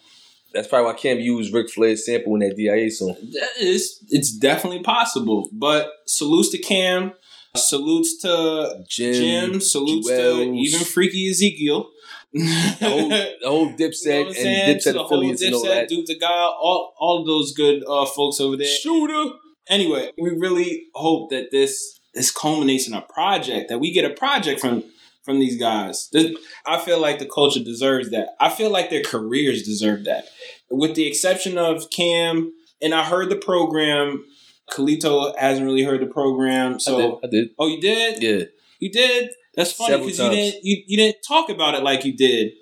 [0.54, 3.16] That's probably why Cam used Ric Flair's sample in that DIA song.
[3.22, 5.50] It's it's definitely possible.
[5.52, 7.14] But salutes to Cam,
[7.56, 11.86] salutes to Jim, Jim, salutes to even Freekey Zekey.
[12.34, 12.44] the
[12.88, 14.70] whole, the whole You know Dipset I'm saying?
[14.70, 15.90] and Dipset affiliates and all that.
[15.90, 18.68] Duke the God, all all of those good uh, folks over there.
[18.68, 19.36] Shooter.
[19.68, 24.14] Anyway, we really hope that this this culminates in a project that we get a
[24.14, 24.84] project from
[25.24, 26.10] from these guys.
[26.12, 26.36] This-
[26.66, 28.30] I feel like the culture deserves that.
[28.40, 30.26] I feel like their careers deserve that,
[30.70, 32.54] with the exception of Cam.
[32.82, 34.24] And I heard the program.
[34.72, 37.24] Kalito hasn't really heard the program, so I did.
[37.24, 37.50] I did.
[37.60, 38.24] oh, you did?
[38.24, 38.46] Yeah.
[38.80, 39.32] You did.
[39.56, 42.54] That's funny because you didn't you, you didn't talk about it like you did.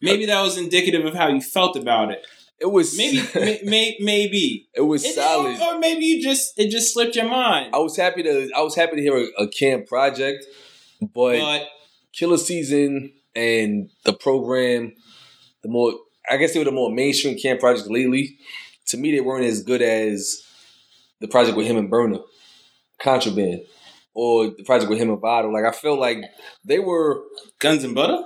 [0.00, 2.26] Maybe that was indicative of how you felt about it.
[2.58, 4.68] It was Maybe, may, may, maybe.
[4.74, 5.60] it was solid.
[5.60, 7.74] Or, or maybe you just it just slipped your mind.
[7.74, 10.44] I was happy to I was happy to hear a, a Cam project,
[11.00, 11.68] but But
[12.12, 14.94] Killa Season and the program,
[15.62, 15.92] the more
[16.30, 18.38] I guess they were the more mainstream camp projects lately.
[18.86, 20.42] To me, they weren't as good as
[21.22, 22.18] the project with him and Burner,
[23.00, 23.62] Contraband,
[24.12, 25.48] or the project with him and Vado.
[25.48, 26.18] Like I feel like
[26.64, 27.22] they were,
[27.58, 28.22] Guns and Butter.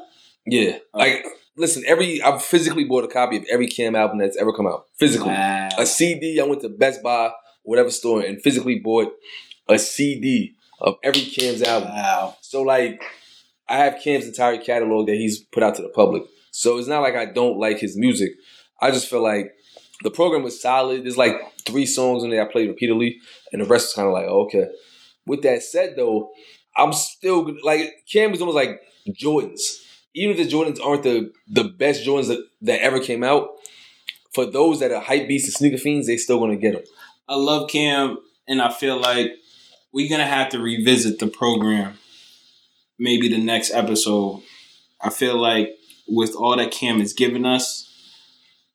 [0.46, 0.78] yeah.
[0.92, 0.98] Oh.
[0.98, 1.24] Like
[1.56, 4.86] listen, every I've physically bought a copy of every Cam album that's ever come out.
[4.98, 6.40] Physically, a CD.
[6.40, 7.30] I went to Best Buy,
[7.62, 9.12] whatever store, and physically bought
[9.68, 11.90] a CD of every Cam's album.
[11.90, 12.36] Wow.
[12.40, 13.02] So like,
[13.68, 16.22] I have Cam's entire catalog that he's put out to the public.
[16.50, 18.32] So it's not like I don't like his music.
[18.80, 19.52] I just feel like
[20.02, 21.04] the program was solid.
[21.04, 23.18] There's like three songs in there I played repeatedly,
[23.52, 24.66] and the rest is kind of like oh, okay.
[25.26, 26.30] With that said, though,
[26.76, 29.82] I'm still like Cam is almost like Jordans.
[30.14, 33.48] Even if the Jordans aren't the the best Jordans that, that ever came out,
[34.34, 36.84] for those that are hype beasts and sneaker fiends, they still gonna get them.
[37.28, 39.32] I love Cam, and I feel like
[39.92, 41.98] we're gonna have to revisit the program.
[42.98, 44.42] Maybe the next episode.
[45.00, 45.76] I feel like
[46.08, 47.85] with all that Cam has given us,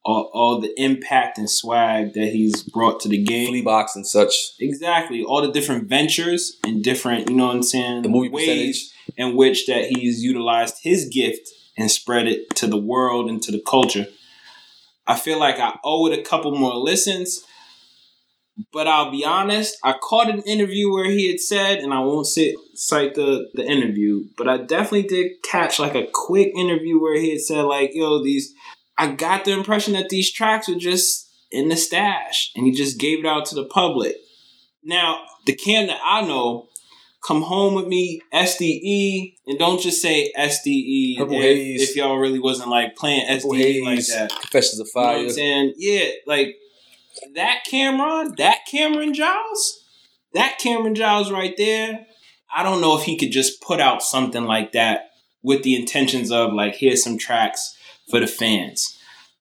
[0.03, 4.05] all, all the impact and swag that he's brought to the game, Flea box and
[4.05, 4.33] such.
[4.59, 5.23] Exactly.
[5.23, 9.17] All the different ventures and different, you know what I'm saying, The movie ways percentage.
[9.17, 13.51] in which that he's utilized his gift and spread it to the world and to
[13.51, 14.07] the culture.
[15.07, 17.43] I feel like I owe it a couple more listens.
[18.73, 22.27] But I'll be honest, I caught an interview where he had said, and I won't
[22.27, 27.17] sit, cite the, the interview, but I definitely did catch like a quick interview where
[27.19, 28.53] he had said, like, yo, these,
[29.01, 32.99] I got the impression that these tracks were just in the stash, and he just
[32.99, 34.15] gave it out to the public.
[34.83, 36.69] Now, the Cam that I know,
[37.25, 42.69] come home with me, SDE, and don't just say SDE if, if y'all really wasn't
[42.69, 44.29] like playing Purple SDE like that.
[44.39, 45.23] Confessions of You know what Fire.
[45.23, 45.73] I'm saying?
[45.77, 46.57] Yeah, like
[47.33, 49.83] that Cameron, that Cameron Giles,
[50.35, 52.05] that Cameron Giles right there.
[52.55, 55.09] I don't know if he could just put out something like that
[55.41, 57.75] with the intentions of like, here's some tracks
[58.11, 58.97] for the fans.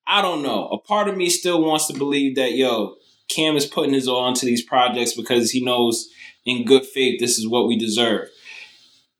[0.06, 0.68] I don't know.
[0.68, 2.94] A part of me still wants to believe that yo,
[3.28, 6.08] Cam is putting his all into these projects because he knows
[6.46, 8.28] in good faith this is what we deserve.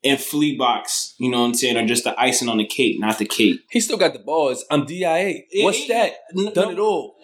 [0.03, 2.99] and Flea Box, you know what I'm saying, are just the icing on the cake,
[2.99, 3.59] not the cake.
[3.69, 4.65] He still got the balls.
[4.71, 5.41] I'm DIA.
[5.57, 6.13] What's that?
[6.55, 7.15] Done it all.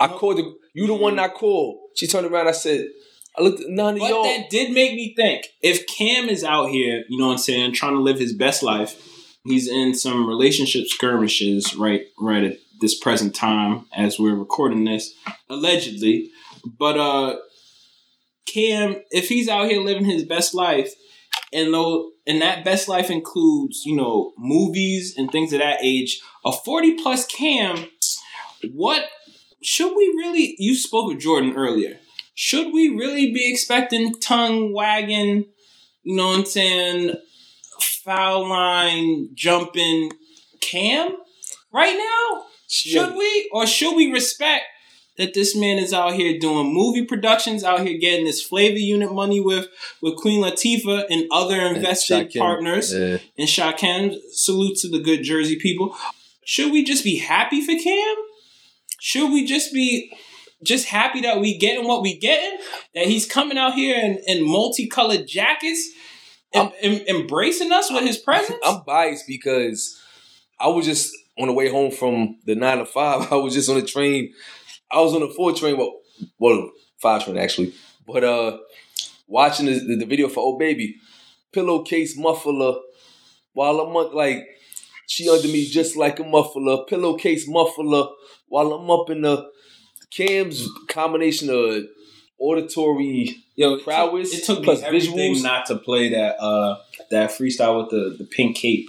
[0.00, 0.16] I No.
[0.18, 0.54] called the.
[0.72, 1.78] You the one I called.
[1.94, 2.48] She turned around.
[2.48, 2.86] I said,
[3.38, 4.24] I looked at none of But y'all.
[4.24, 7.74] that did make me think if Cam is out here, you know what I'm saying,
[7.74, 8.96] trying to live his best life,
[9.44, 15.14] he's in some relationship skirmishes right right at this present time as we're recording this,
[15.48, 16.30] allegedly.
[16.78, 17.36] But uh
[18.46, 20.92] Cam, if he's out here living his best life,
[21.52, 26.20] and though and that best life includes, you know, movies and things of that age,
[26.44, 27.86] a 40 plus Cam,
[28.72, 29.06] what
[29.62, 31.98] should we really you spoke with Jordan earlier
[32.34, 35.46] should we really be expecting tongue wagging,
[36.02, 37.14] you know what I'm saying,
[38.04, 40.12] foul line jumping
[40.60, 41.16] Cam
[41.72, 42.44] right now?
[42.68, 43.50] Should we?
[43.52, 44.64] Or should we respect
[45.16, 49.12] that this man is out here doing movie productions, out here getting this flavor unit
[49.12, 49.68] money with,
[50.02, 52.38] with Queen Latifah and other invested Shakim.
[52.38, 53.18] partners Yeah.
[53.38, 54.16] and Shakim?
[54.32, 55.96] Salute to the good Jersey people.
[56.44, 58.16] Should we just be happy for Cam?
[58.98, 60.12] Should we just be
[60.64, 62.58] just happy that we getting what we getting?
[62.94, 65.90] That he's coming out here in, in multicolored jackets,
[66.54, 68.58] and, em- embracing us with his presence.
[68.64, 70.00] I'm biased because
[70.58, 73.28] I was just on the way home from the nine to five.
[73.32, 74.32] I was just on the train.
[74.90, 75.76] I was on the four train.
[75.76, 76.00] Well,
[76.38, 77.74] well, five train actually.
[78.06, 78.58] But uh,
[79.26, 80.96] watching the, the, the video for Oh Baby,
[81.52, 82.74] pillowcase muffler,
[83.52, 84.46] while I'm up, like
[85.06, 88.08] she under me just like a muffler, pillowcase muffler,
[88.48, 89.50] while I'm up in the
[90.10, 91.84] Cam's combination of
[92.38, 95.42] auditory Yo, it prowess Took, it took plus me everything visuals.
[95.42, 96.76] not to play that uh
[97.10, 98.88] that freestyle with the the pink cape,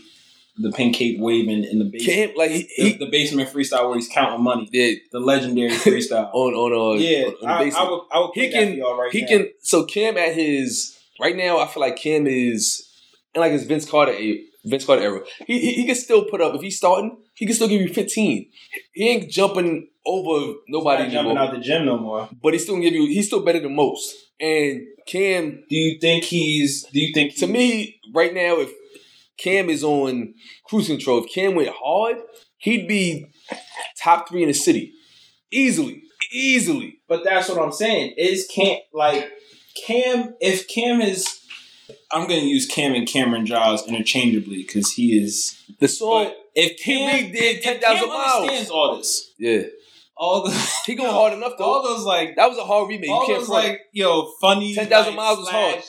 [0.57, 2.29] the pink cape waving in the basement.
[2.31, 4.67] Cam like he, the, he the basement freestyle where he's counting money.
[4.71, 6.29] The legendary freestyle.
[6.33, 7.71] on on uh yeah, on, on I.
[7.77, 9.27] I would I would He can- for y'all right he now.
[9.27, 12.89] can so Cam at his right now I feel like Cam is
[13.35, 15.21] and like it's Vince Carter era Vince Carter era.
[15.45, 17.93] He, he he can still put up if he's starting, he can still give you
[17.93, 18.49] 15.
[18.93, 22.29] He ain't jumping over nobody jumping out the gym no more.
[22.41, 24.13] But he's still give you he's still better than most.
[24.39, 26.83] And Cam Do you think he's?
[26.91, 28.71] Do you think to me, right now, if
[29.37, 30.33] Cam is on
[30.65, 32.17] cruise control, if Cam went hard,
[32.57, 33.27] he'd be
[34.01, 34.93] top three in the city.
[35.51, 36.03] Easily.
[36.31, 36.99] Easily.
[37.07, 38.15] But that's what I'm saying.
[38.17, 39.29] Is Cam like
[39.85, 40.35] Cam?
[40.39, 41.34] If Cam is,
[42.15, 45.61] I'm going to use Cam and Cameron Giles interchangeably because he is.
[45.79, 48.41] The But if Cam did 10,000 Cam miles.
[48.41, 49.63] understands all this, yeah.
[50.15, 50.51] all the
[50.85, 51.65] He going hard enough though.
[51.65, 53.09] all those like That was a hard remake.
[53.09, 53.67] You all can't those front.
[53.67, 55.83] like yo funny 10,000 like, miles was hard.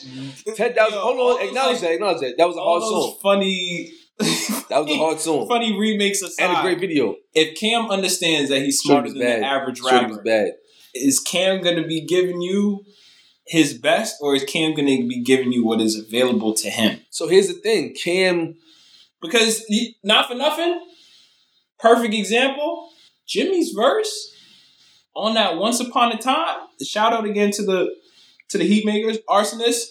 [0.57, 0.99] 10,000.
[0.99, 1.47] Hold on.
[1.49, 1.93] Acknowledge like, that.
[1.93, 2.35] Acknowledge that.
[2.37, 3.19] That was a hard song.
[3.23, 3.93] funny.
[4.69, 5.47] That was a hard song.
[5.47, 6.45] funny remakes aside.
[6.49, 7.15] And a great video.
[7.35, 9.43] if Cam understands that he's smarter than bad.
[9.43, 10.53] the average Shorty rapper, bad.
[10.93, 12.85] is Cam going to be giving you
[13.47, 17.01] his best, or is Cam going to be giving you what is available to him?
[17.11, 17.95] So here's the thing.
[17.95, 18.57] Cam,
[19.23, 20.81] Because he- not for nothing,
[21.79, 22.91] perfect example.
[23.27, 24.33] Jimmy's verse
[25.15, 27.95] on that "Once Upon a Time." Shout out again to the
[28.51, 29.87] to the Heat makers, Rsonists.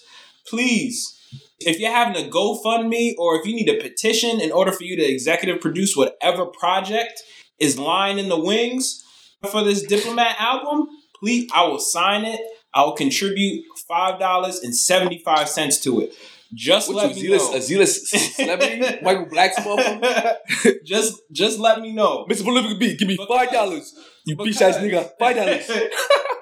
[0.47, 1.19] Please,
[1.59, 4.95] if you're having a GoFundMe or if you need a petition in order for you
[4.95, 7.23] to executive produce whatever project
[7.59, 9.03] is lying in the wings
[9.51, 10.87] for this Diplomat album,
[11.19, 12.39] please, I will sign it.
[12.75, 16.13] I will contribute five dollars and seventy five cents to it.
[16.53, 17.57] Just what let you, me zealous, know.
[17.57, 18.99] a zealous celebrity?
[19.01, 20.35] Michael Black's motherfucker?
[20.85, 22.25] just just let me know.
[22.29, 22.43] Mr.
[22.43, 23.89] Prolific B, give me $5.
[24.25, 25.09] You bitch ass nigga.
[25.19, 25.89] $5.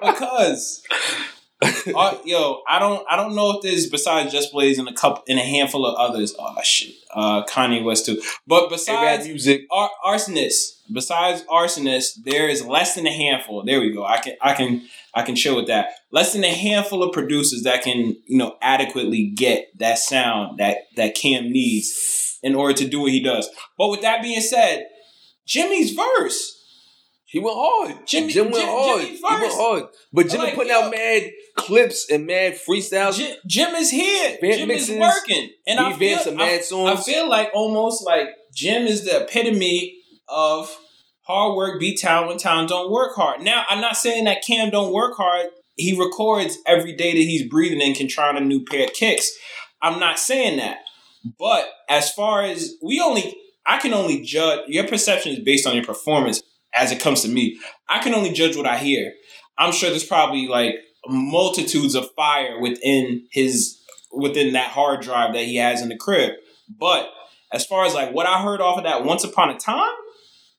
[0.00, 0.82] because
[1.62, 5.24] uh, yo, I don't I don't know if there's besides Just Blaze and a couple
[5.28, 6.34] and a handful of others.
[6.38, 8.20] Oh shit, uh, Kanye West too.
[8.46, 9.62] But besides music.
[9.70, 13.64] Ar- Rsonist, besides Rsonist, there is less than a handful.
[13.64, 14.04] There we go.
[14.04, 15.88] I can I can I can chill with that.
[16.10, 20.78] Less than a handful of producers that can you know adequately get that sound that
[20.96, 23.48] that Cam needs in order to do what he does.
[23.78, 24.86] But with that being said,
[25.46, 26.52] Jimmy's verse.
[27.26, 28.06] He went hard.
[28.06, 29.00] Jimmy- Jim went Jim- hard.
[29.02, 29.84] Jimmy he went hard.
[30.12, 30.82] But Jimmy Like, putting yo.
[30.82, 33.16] out mad clips and mad freestyles.
[33.16, 34.38] Jim, Jim is here.
[34.40, 38.28] Fan Jim mixes, is working, and I feel, I, mad I feel like almost like
[38.54, 39.96] Jim is the epitome
[40.28, 40.70] of
[41.26, 43.40] hard work beat town when town don't work hard.
[43.40, 45.46] Now, I'm not saying that Cam don't work hard.
[45.76, 48.92] He records every day that he's breathing and can try on a new pair of
[48.92, 49.30] kicks.
[49.82, 50.78] I'm not saying that.
[51.38, 53.34] But as far as we only,
[53.66, 56.42] I can only judge, your perception is based on your performance
[56.74, 57.58] as it comes to me.
[57.88, 59.14] I can only judge what I hear.
[59.58, 60.74] I'm sure there's probably like
[61.06, 63.78] multitudes of fire within his,
[64.12, 66.32] within that hard drive that he has in the crib.
[66.68, 67.08] But
[67.52, 69.92] as far as like what I heard off of that Once Upon a Time,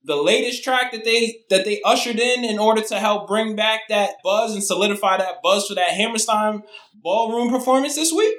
[0.06, 3.82] the latest track that they that they ushered in in order to help bring back
[3.90, 6.64] that buzz and solidify that buzz for that Hammerstein
[6.94, 8.36] ballroom performance this week.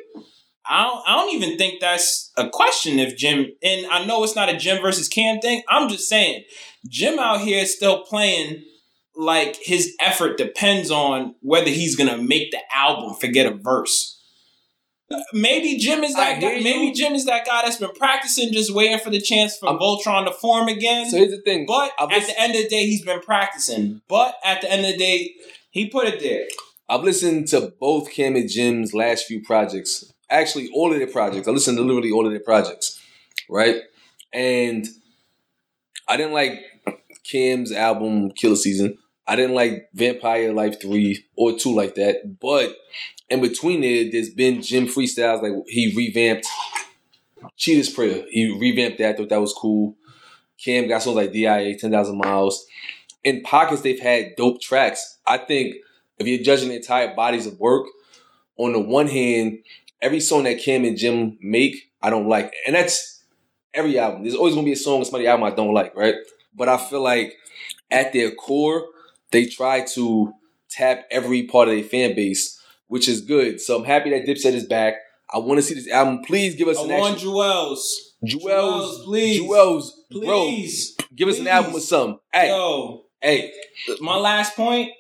[0.68, 4.37] I don't, I don't even think that's a question if Jim and I know it's
[4.37, 5.62] not a Jim versus Cam thing.
[5.68, 6.44] I'm just saying
[6.88, 8.64] Jim out here is still playing
[9.16, 13.14] like his effort depends on whether he's gonna make the album.
[13.14, 14.15] Forget a verse.
[15.33, 16.61] Maybe Jim is that guy.
[16.61, 19.79] Maybe Jim is that guy that's been practicing, just waiting for the chance for I'm,
[19.79, 21.09] Voltron to form again.
[21.09, 21.64] So here's the thing.
[21.66, 24.03] But I've at the end of the day, he's been practicing.
[24.09, 25.35] But at the end of the day,
[25.71, 26.47] he put it there.
[26.88, 30.12] I've listened to both Cam and Jim's last few projects.
[30.29, 31.47] Actually, all of their projects.
[31.47, 33.01] I listened to literally all of their projects,
[33.49, 33.77] right?
[34.33, 34.87] And
[36.09, 36.61] I didn't like
[37.31, 38.99] Cam's album Killa Season.
[39.26, 42.38] I didn't like Vampire Life 3 or 2 like that.
[42.40, 42.76] But
[43.28, 45.42] in between it, there's been Jim freestyles.
[45.42, 46.46] Like he revamped
[47.56, 48.24] Cheetah's Prayer.
[48.30, 49.14] He revamped that.
[49.14, 49.96] I thought that was cool.
[50.62, 52.66] Cam got songs like DIA, 10,000 Miles.
[53.24, 55.18] In pockets, they've had dope tracks.
[55.26, 55.76] I think
[56.18, 57.86] if you're judging the entire bodies of work,
[58.56, 59.58] on the one hand,
[60.00, 62.54] every song that Cam and Jim make, I don't like.
[62.66, 63.24] And that's
[63.74, 64.22] every album.
[64.22, 66.14] There's always gonna be a song on somebody album I don't like, right?
[66.54, 67.34] But I feel like
[67.90, 68.86] at their core,
[69.37, 70.33] they try to
[70.70, 72.57] tap every part of their fan base
[72.88, 73.61] which is good.
[73.61, 74.94] So I'm happy that Dipset is back.
[75.33, 76.22] I want to see this album.
[76.22, 77.29] Please give us I an want action.
[77.29, 77.81] Juelz.
[78.25, 79.42] Juelz, please.
[79.42, 80.92] Juelz, please.
[80.92, 82.20] Bro, give us an album with some.
[82.33, 83.53] Hey, Yo, hey.
[84.01, 84.92] My last point.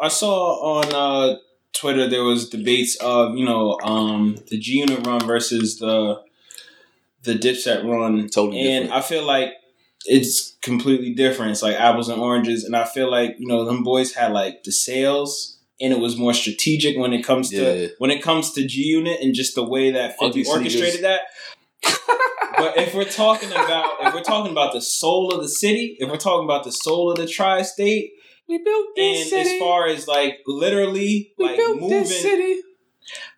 [0.00, 1.38] I saw on uh,
[1.72, 6.22] Twitter there was debates of you know um, the G Unit run versus the
[7.22, 8.28] the Dipset run.
[8.28, 9.04] Totally and different.
[9.04, 9.52] I feel like
[10.04, 11.52] it's completely different.
[11.52, 12.64] It's like apples and oranges.
[12.64, 16.16] And I feel like you know them boys had like the sales and it was
[16.16, 17.88] more strategic when it comes to yeah.
[17.98, 21.22] when it comes to G Unit and just the way that Fifty orchestrated that.
[22.56, 26.08] but if we're talking about if we're talking about the soul of the city, if
[26.08, 28.12] we're talking about the soul of the tri-state,
[28.48, 29.56] we built this and city.
[29.56, 32.62] as far as like literally we like moving, this city.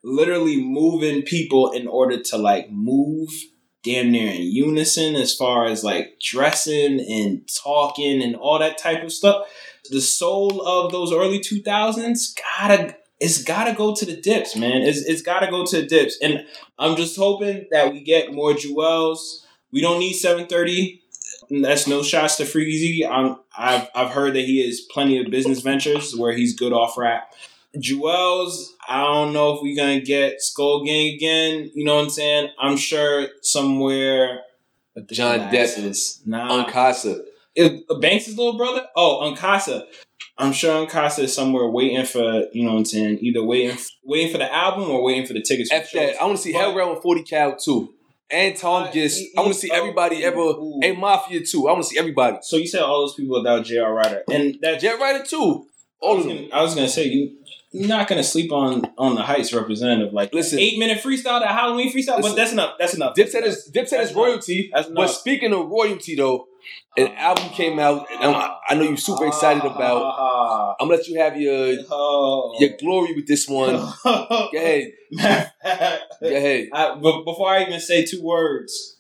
[0.04, 3.30] literally moving people in order to like move
[3.86, 9.02] damn near in unison as far as like dressing and talking and all that type
[9.02, 9.46] of stuff
[9.90, 14.82] the soul of those early 2000s gotta it's gotta go to the dips, man.
[14.82, 16.18] It's, it's gotta go to the dips.
[16.20, 16.44] And
[16.78, 19.18] I'm just hoping that we get more Juelz.
[19.72, 21.02] We don't need 730.
[21.62, 23.08] That's no shots to Freezy.
[23.08, 26.98] I'm, I've, I've heard that he has plenty of business ventures where he's good off
[26.98, 27.32] rap.
[27.80, 31.70] Juelz, I don't know if we're gonna get Skull Gang again.
[31.74, 32.50] You know what I'm saying?
[32.58, 34.40] I'm sure somewhere.
[35.10, 36.50] John Depp is nah.
[36.50, 37.22] Un Kasa.
[37.54, 38.86] Is Banks' little brother?
[38.96, 39.86] Oh, Un Kasa.
[40.38, 43.76] I'm sure Un Kasa is somewhere waiting for, you know what I'm saying, either waiting
[44.04, 45.70] waiting for the album or waiting for the tickets.
[45.72, 46.20] F that.
[46.20, 47.94] I want to see Hell Rell with 40 Cal too.
[48.30, 49.22] And Tom uh, Gist.
[49.36, 50.38] I want to see everybody ever.
[50.38, 50.80] Ooh.
[50.82, 51.68] And Mafia too.
[51.68, 52.38] I want to see everybody.
[52.42, 53.94] So you said all those people without J.R.
[53.94, 54.22] Writer.
[54.30, 55.66] And that Jet Ryder too.
[56.00, 56.48] All of them.
[56.52, 57.36] I was to say, you,
[57.76, 60.12] you're not gonna sleep on on the Heights representative.
[60.12, 62.74] Like listen, eight minute freestyle, that Halloween freestyle, listen, but that's enough.
[62.78, 63.14] That's enough.
[63.14, 64.70] Dipset is Dipset is royalty.
[64.72, 64.96] That's enough.
[64.96, 66.46] But speaking of royalty, though,
[66.96, 70.02] an album came out, and I know you're super excited about.
[70.02, 70.76] Ah.
[70.80, 72.56] I'm gonna let you have your oh.
[72.58, 73.74] your glory with this one.
[74.04, 74.92] Go ahead.
[75.12, 76.68] Go ahead.
[76.72, 78.96] I, but before I even say two words.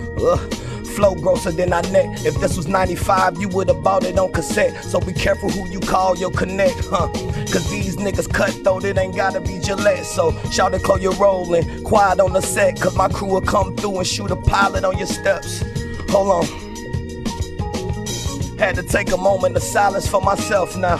[0.00, 0.65] Ugh.
[0.96, 2.24] Flow grosser than I net.
[2.24, 4.82] If this was 95, you would have bought it on cassette.
[4.82, 7.08] So be careful who you call your connect, huh?
[7.52, 10.06] Cause these niggas cutthroat, it ain't gotta be Gillette.
[10.06, 11.84] So shout it, call your rolling.
[11.84, 14.96] Quiet on the set, cause my crew will come through and shoot a pilot on
[14.96, 15.62] your steps.
[16.08, 16.46] Hold on.
[18.58, 20.96] Had to take a moment of silence for myself now.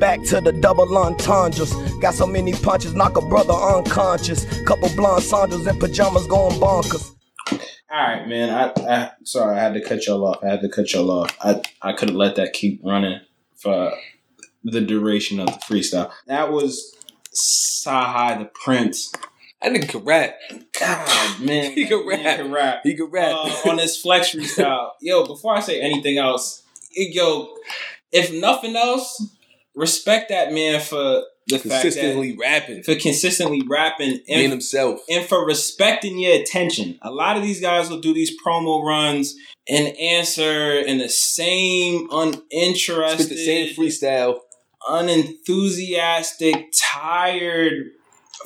[0.00, 1.74] Back to the double entendres.
[2.00, 4.46] Got so many punches, knock a brother unconscious.
[4.64, 7.14] Couple blonde Sandras in pajamas going bonkers.
[7.92, 8.48] All right, man.
[8.48, 10.42] I, I sorry, I had to cut y'all off.
[10.42, 11.36] I had to cut y'all off.
[11.42, 13.20] I I couldn't let that keep running
[13.54, 13.92] for
[14.64, 16.10] the duration of the freestyle.
[16.26, 16.96] That was
[17.34, 19.12] CyHi the Prince.
[19.60, 20.36] That nigga can rap.
[20.80, 21.72] God, man.
[21.72, 22.18] he can rap.
[22.18, 22.80] He can rap.
[22.82, 23.34] He can rap.
[23.34, 24.92] Uh, on this flex freestyle.
[25.02, 26.62] Yo, before I say anything else,
[26.94, 27.54] yo,
[28.10, 29.22] if nothing else,
[29.74, 35.26] respect that man for the fact consistently rapping, for consistently rapping, and, being himself, and
[35.26, 36.98] for respecting your attention.
[37.02, 39.34] A lot of these guys will do these promo runs
[39.68, 44.38] and answer in the same uninterested, Spit the same freestyle,
[44.88, 47.90] unenthusiastic, tired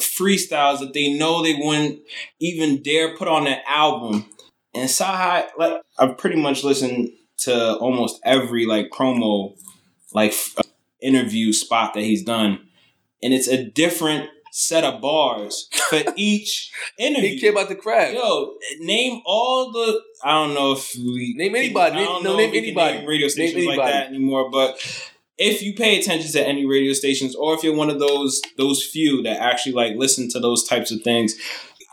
[0.00, 2.00] freestyles that they know they wouldn't
[2.40, 4.26] even dare put on an album.
[4.74, 9.56] And CyHi, like I've pretty much listened to almost every like promo,
[10.12, 10.34] like
[11.06, 12.66] interview spot that he's done,
[13.22, 17.30] and it's a different set of bars for each interview.
[17.30, 18.14] He came out the crowd.
[18.14, 20.00] Yo, name all the.
[20.24, 21.96] I don't know if we name anybody.
[21.96, 22.98] I don't no, know name anybody.
[22.98, 24.78] Name radio stations like that anymore, but.
[25.38, 28.82] If you pay attention to any radio stations, or if you're one of those those
[28.82, 31.34] few that actually like listen to those types of things,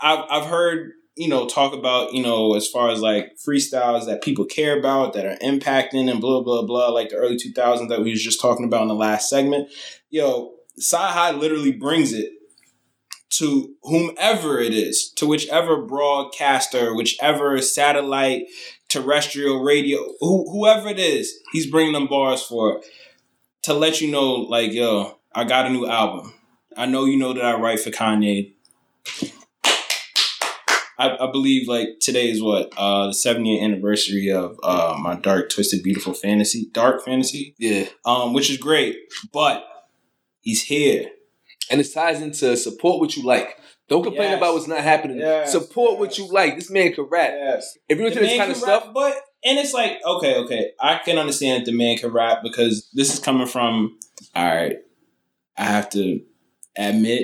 [0.01, 4.23] I've I've heard you know talk about you know as far as like freestyles that
[4.23, 8.01] people care about that are impacting and blah blah blah like the early 2000s that
[8.01, 9.69] we was just talking about in the last segment.
[10.09, 12.31] Yo, CyHi literally brings it
[13.29, 18.45] to whomever it is, to whichever broadcaster, whichever satellite,
[18.89, 22.81] terrestrial radio, who, whoever it is, he's bringing them bars for
[23.63, 26.33] to let you know, like, yo, I got a new album.
[26.77, 28.53] I know you know that I write for Kanye.
[31.03, 35.49] I, I believe like today is what uh the 70th anniversary of uh my dark
[35.49, 37.85] twisted beautiful fantasy dark fantasy Yeah.
[38.05, 38.95] um which is great
[39.31, 39.63] but
[40.41, 41.07] he's here
[41.71, 43.57] And it ties into support what you like.
[43.89, 44.37] Don't complain Yes.
[44.37, 45.17] about what's not happening.
[45.19, 45.51] Yes.
[45.51, 46.55] Support what you like.
[46.55, 47.31] This man can rap.
[47.33, 49.13] yes If you're into The this kind of rap, stuff, but
[49.45, 53.13] and it's like okay okay I can understand that the man can rap because this
[53.13, 53.97] is coming from
[54.35, 54.77] all right
[55.57, 56.21] I have to
[56.77, 57.23] admit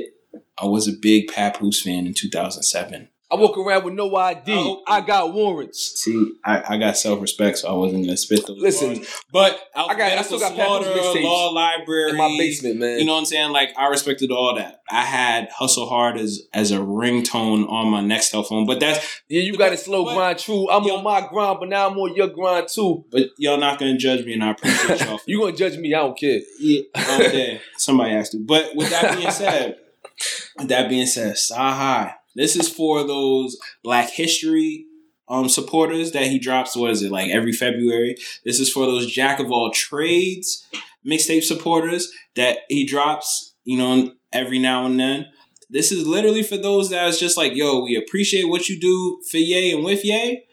[0.61, 4.53] I was a big Papoose fan in 2007 I walk around with no ID.
[4.55, 4.81] Oh.
[4.87, 6.01] I got warrants.
[6.01, 8.57] See, I, I got self respect, so I wasn't gonna spit those.
[8.59, 9.21] Listen, bars.
[9.31, 12.97] but I got- I still got Papoose Slaughter, Law Library In my basement, man.
[12.99, 13.51] You know what I'm saying?
[13.51, 14.81] Like I respected all that.
[14.89, 19.21] I had Hustle Hard as as a ringtone on my next cell phone, but that's
[19.27, 20.67] yeah, you got it slow but- grind true.
[20.69, 23.05] I'm Yo- on my grind, but now I'm on your grind too.
[23.11, 25.19] but y'all not gonna judge me, and I appreciate y'all.
[25.19, 25.93] for You gonna judge me?
[25.93, 26.39] I don't care.
[26.59, 27.61] Yeah, okay.
[27.77, 28.39] Somebody asked to.
[28.39, 29.77] But with that being said,
[30.57, 32.15] with that being said, CyHi.
[32.39, 34.85] This is for those Black History
[35.27, 36.75] um supporters that he drops.
[36.75, 38.15] What is it like every February?
[38.45, 40.65] This is for those Jack of all trades
[41.05, 43.55] mixtape supporters that he drops.
[43.65, 45.27] You know, every now and then.
[45.69, 49.21] This is literally for those that is just like, yo, we appreciate what you do
[49.29, 50.45] for Ye and with Ye,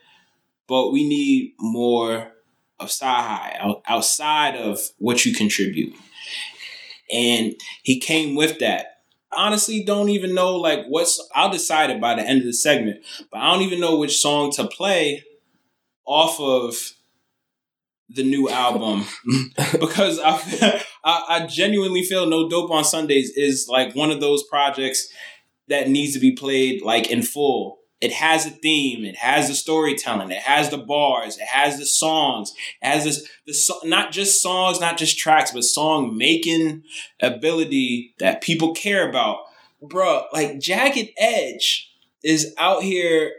[0.67, 2.33] but we need more
[2.79, 5.95] of CyHi out, outside of what you contribute.
[7.11, 8.96] And he came with that.
[9.37, 11.21] Honestly, don't even know like what's.
[11.35, 14.19] I'll decide it by the end of the segment, but I don't even know which
[14.19, 15.25] song to play
[16.05, 16.77] off of
[18.09, 19.05] the new album
[19.81, 24.45] because I, I I genuinely feel No Dope on Sundays is like one of those
[24.45, 25.09] projects
[25.69, 27.79] that needs to be played like in full.
[28.01, 31.87] It has a theme, it has the storytelling, it has the bars, it has the
[31.87, 36.83] songs, it has this the so, not just songs, not just tracks, but song making
[37.21, 39.39] ability that people care about.
[39.81, 40.25] bro.
[40.33, 41.91] like Jagged Edge
[42.23, 43.33] is out here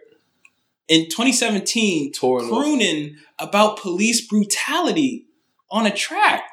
[0.87, 5.27] in 2017 Touring crooning about police brutality
[5.69, 6.43] on a track.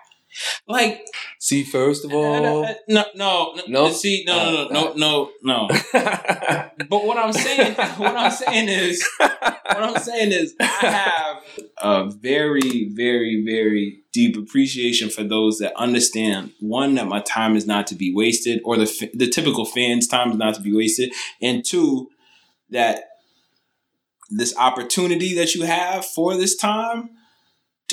[0.66, 1.04] Like
[1.38, 3.90] See, first of uh, all, uh, no, no, no, No?
[3.90, 5.68] See, no, no, no, Uh, no, no, no.
[6.88, 11.42] But what I'm saying, what I'm saying is, what I'm saying is, I have
[11.78, 17.66] a very, very, very deep appreciation for those that understand one that my time is
[17.66, 21.12] not to be wasted, or the the typical fan's time is not to be wasted,
[21.40, 22.08] and two
[22.70, 23.04] that
[24.30, 27.10] this opportunity that you have for this time,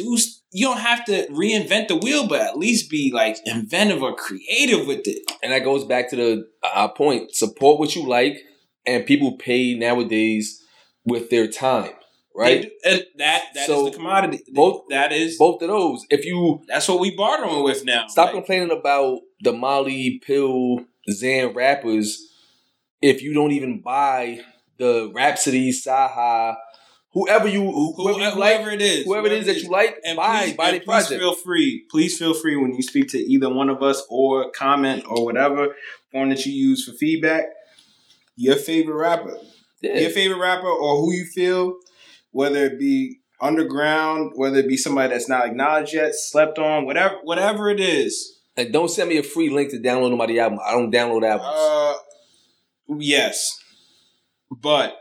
[0.02, 0.18] do
[0.54, 4.86] you don't have to reinvent the wheel, but at least be like inventive or creative
[4.88, 5.32] with it.
[5.41, 8.38] and that goes back to the our point: support what you like,
[8.86, 10.62] and people pay nowadays
[11.06, 11.91] with their time,
[12.36, 12.70] right?
[12.84, 14.43] They and that that is So, the commodity.
[14.54, 16.06] both- that is Both of those.
[16.10, 18.08] If you that's what we bartering with now.
[18.08, 22.28] Stop Like, complaining about the Molly Pill Zan rappers
[23.02, 24.41] if you don't even buy
[24.78, 26.56] the Rapsody, CyHi,
[27.14, 29.99] whoever you whoever, whoever you like, whoever it is, whoever it is that you like,
[30.05, 31.22] and buy please, buy and the please project.
[31.22, 31.86] feel free.
[31.89, 35.76] Please feel free when you speak to either one of us or comment or whatever
[36.12, 37.45] form that you use for feedback.
[38.36, 39.38] Your favorite rapper,
[39.82, 39.99] yeah.
[39.99, 41.78] your favorite rapper, or who you feel,
[42.32, 47.16] whether it be underground, whether it be somebody that's not acknowledged yet, slept on, whatever,
[47.24, 48.39] whatever it is.
[48.55, 50.59] and don't send me a free link to download nobody's album.
[50.66, 51.49] I don't download albums.
[51.53, 51.93] Uh,
[52.99, 53.59] yes,
[54.49, 54.97] but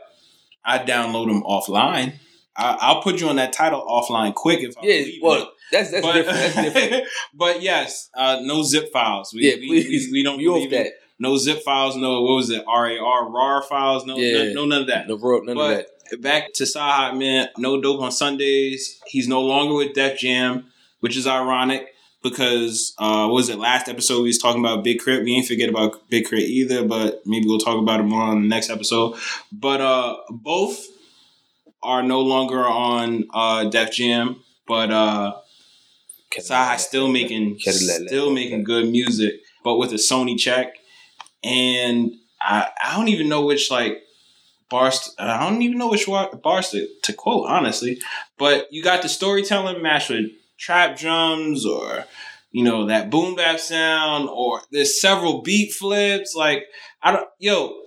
[0.63, 2.13] I download them offline.
[2.55, 5.47] I, I'll put you on that title offline quick if I yeah, well, it.
[5.71, 6.37] that's that's but, different.
[6.37, 7.07] That's different.
[7.33, 9.33] but yes, uh, no zip files.
[9.33, 10.07] We, yeah, we- please.
[10.07, 10.93] we, we don't believe that.
[11.19, 11.95] No zip files.
[11.95, 12.63] No, what was it?
[12.67, 14.05] RAR RAR files.
[14.05, 14.45] No, Yeah.
[14.45, 15.07] no, no, none of that.
[15.07, 16.21] No, none of But that.
[16.21, 17.49] back to CyHi, man.
[17.57, 18.99] No dope on Sundays.
[19.05, 20.65] He's no longer with Def Jam,
[20.99, 21.90] which is ironic
[22.23, 25.23] because uh, what was it last episode we was talking about Big Crit.
[25.23, 26.45] We ain't forget about Big K.R.I.T.
[26.45, 29.15] either, but maybe we'll talk about it more on the next episode.
[29.51, 30.87] But uh, both
[31.83, 35.35] are no longer on uh, Def Jam, but uh,
[36.31, 40.75] CyHi still making still making good music, but with a Sony check.
[41.43, 44.03] And I I don't even know which like
[44.69, 47.99] bars I don't even know which bars to, to quote honestly.
[48.37, 50.27] But you got the storytelling matched with
[50.61, 52.05] trap drums or
[52.51, 56.65] you know that boom bap sound or there's several beat flips like
[57.01, 57.81] I don't yo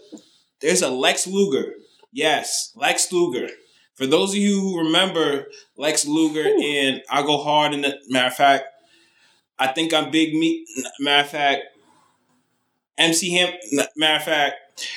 [0.64, 1.74] there's a Lex Luger.
[2.10, 3.48] Yes, Lex Luger.
[3.94, 5.46] For those of you who remember
[5.76, 6.62] Lex Luger Ooh.
[6.62, 8.64] and I Go Hard in the matter of fact,
[9.58, 10.64] I think I'm Big Me.
[11.00, 11.62] Matter of fact,
[12.96, 13.52] MC Ham.
[13.96, 14.88] Matter of fact,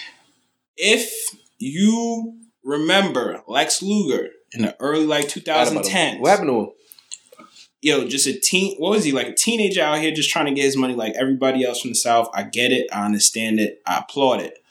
[0.78, 6.70] if you remember Lex Luger in the early like 2010 what happened to him?
[7.82, 8.76] Yo, just a teen.
[8.78, 9.28] What was he like?
[9.28, 11.96] A teenager out here just trying to get his money like everybody else from the
[11.96, 12.28] South.
[12.34, 12.88] I get it.
[12.92, 13.82] I understand it.
[13.86, 14.64] I applaud it.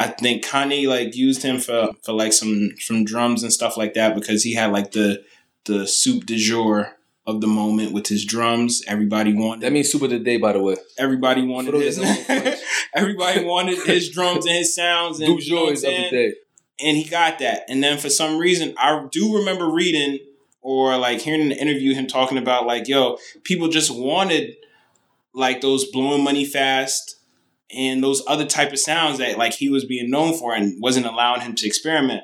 [0.00, 3.94] I think Kanye like used him for for like some some drums and stuff like
[3.94, 5.22] that because he had like the
[5.66, 6.96] the soup de jour
[7.26, 8.82] of the moment with his drums.
[8.88, 10.76] Everybody wanted that means super the day, by the way.
[10.98, 11.98] Everybody wanted his.
[12.94, 16.34] everybody wanted his drums and his sounds and du jour of the day.
[16.82, 17.64] And he got that.
[17.68, 20.18] And then for some reason, I do remember reading
[20.62, 24.54] or like hearing an interview him talking about like, yo, people just wanted
[25.34, 27.16] like those blowing money fast
[27.72, 31.06] and those other type of sounds that like he was being known for and wasn't
[31.06, 32.22] allowing him to experiment.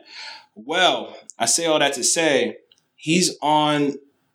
[0.55, 2.59] Well, I say all that to say
[2.97, 3.95] he's on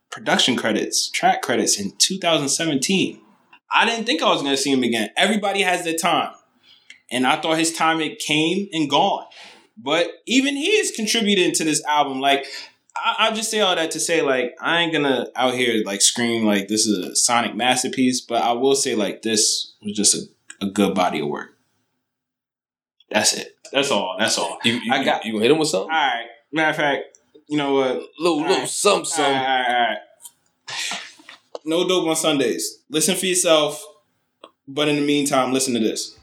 [0.10, 3.20] production credits, track credits in 2017.
[3.74, 5.10] I didn't think I was going to see him again.
[5.16, 6.34] Everybody has their time.
[7.10, 9.26] And I thought his time it came and gone.
[9.78, 12.20] But even he is contributing to this album.
[12.20, 12.46] Like,
[13.04, 16.02] I, I just say all that to say, like, I ain't gonna out here like
[16.02, 20.16] scream like this is a sonic masterpiece, but I will say like this was just
[20.16, 21.58] a, a good body of work.
[23.10, 23.58] That's it.
[23.72, 24.16] That's all.
[24.20, 24.58] That's all.
[24.64, 25.92] You, you I got you hit him with something.
[25.92, 26.28] All right.
[26.52, 28.02] Matter of fact, you know what?
[28.20, 28.68] Little, little right.
[28.68, 29.26] some, some.
[29.26, 29.98] All right, all right, all right.
[31.66, 32.80] No dope on Sundays.
[32.90, 33.84] Listen for yourself.
[34.68, 36.18] But in the meantime, listen to this.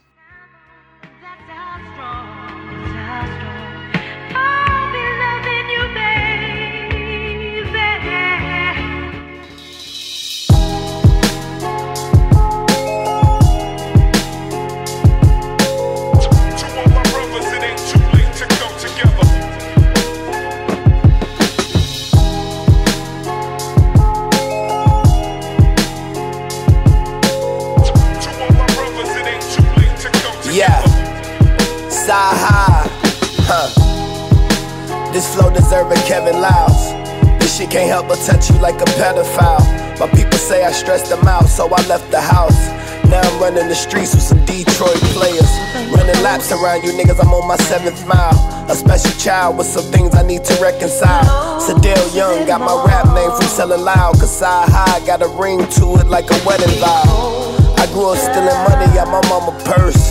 [35.18, 36.94] Deserving Kevin Liles.
[37.42, 39.58] This shit can't help but touch you like a pedophile.
[39.98, 42.68] My people say I stressed them out, so I left the house.
[43.10, 45.50] Now I'm running the streets with some Detroit players.
[45.90, 48.38] Running laps around you niggas, I'm on my seventh mile.
[48.70, 51.26] A special child with some things I need to reconcile.
[51.58, 54.14] Cydel Young got my rap name from selling loud.
[54.20, 57.74] Cause CyHi got a ring to it like a wedding vow.
[57.74, 60.07] I grew up stealing money out my mama purse.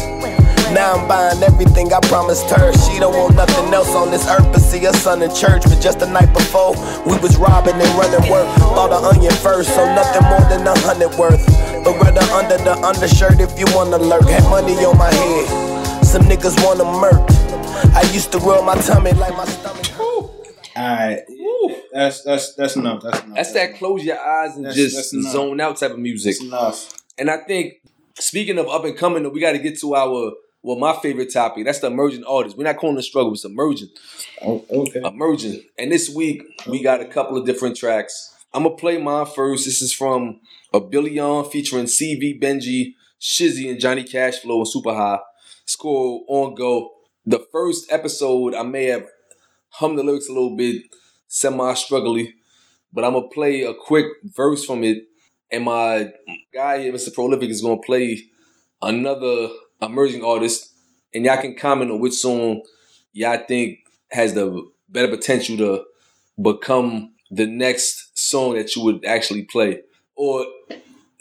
[0.77, 2.71] Now I'm buying everything I promised her.
[2.85, 5.63] She don't want nothing else on this earth but see her son in church.
[5.63, 8.45] But just the night before, we was robbing and running work.
[8.77, 11.43] Bought an onion first, so nothing more than a hundred worth.
[11.83, 14.29] But rather under the undershirt if you wanna lurk.
[14.29, 16.05] Had money on my head.
[16.05, 17.25] Some niggas wanna murk.
[17.97, 19.99] I used to roll my tummy like my stomach.
[20.77, 21.21] Alright,
[21.91, 23.01] that's that's that's enough.
[23.01, 23.35] That's enough.
[23.35, 26.35] That's, that close your eyes and that's, just that's zone out type of music.
[26.35, 27.01] That's enough.
[27.17, 27.81] And I think
[28.13, 30.33] speaking of up and coming, we got to get to our
[30.67, 31.63] well, my favorite topic.
[31.63, 32.57] That's the emerging artist.
[32.57, 33.31] We're not calling it struggle.
[33.31, 33.87] It's emerging.
[34.45, 34.99] Oh, okay.
[35.01, 35.63] Emerging.
[35.79, 38.35] And this week we got a couple of different tracks.
[38.53, 39.63] I'm gonna play mine first.
[39.63, 40.41] This is from
[40.73, 45.19] a Billion featuring CV Benji, Shizzy, and Johnny Cashflow and Super High.
[45.63, 46.91] Score on go.
[47.25, 49.05] The first episode, I may have
[49.69, 50.81] hummed the lyrics a little bit,
[51.29, 52.33] semi struggly,
[52.91, 55.05] but I'm gonna play a quick verse from it.
[55.49, 56.11] And my
[56.53, 57.13] guy here, Mr.
[57.13, 58.23] Prolific, is gonna play
[58.81, 59.47] another
[59.81, 60.73] emerging artists,
[61.13, 62.61] and y'all can comment on which song
[63.13, 63.79] y'all think
[64.11, 65.83] has the better potential to
[66.41, 69.81] become the next song that you would actually play.
[70.15, 70.45] Or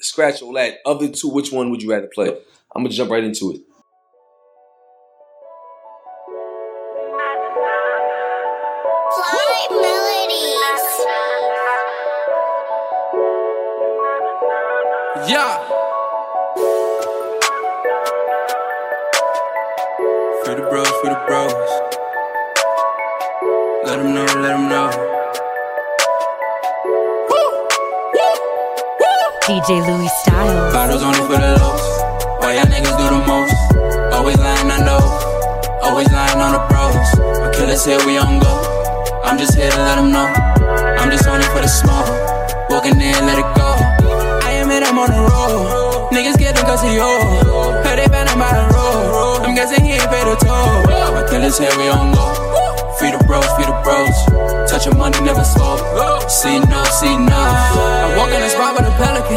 [0.01, 0.79] scratch all that.
[0.85, 2.29] Of the two, which one would you rather play?
[2.75, 3.61] I'm gonna jump right into it.
[37.77, 39.21] My killer said we on go.
[39.23, 40.25] I'm just here to let them know.
[40.97, 42.09] I'm just on it for the smoke.
[42.71, 43.69] Walking in, let it go.
[44.49, 46.11] I am it, I'm on the road.
[46.11, 47.85] Niggas get them cause he old.
[47.85, 49.45] Heard they banned by the road.
[49.45, 50.85] I'm guessing he ain't paid the toll.
[51.13, 52.66] My killer said we on go.
[52.99, 54.17] Feed the bros, feed the bros.
[54.71, 55.77] touch Touching money never slow.
[56.29, 57.37] See no, see no.
[57.37, 59.37] I walk in the spot with a pelican.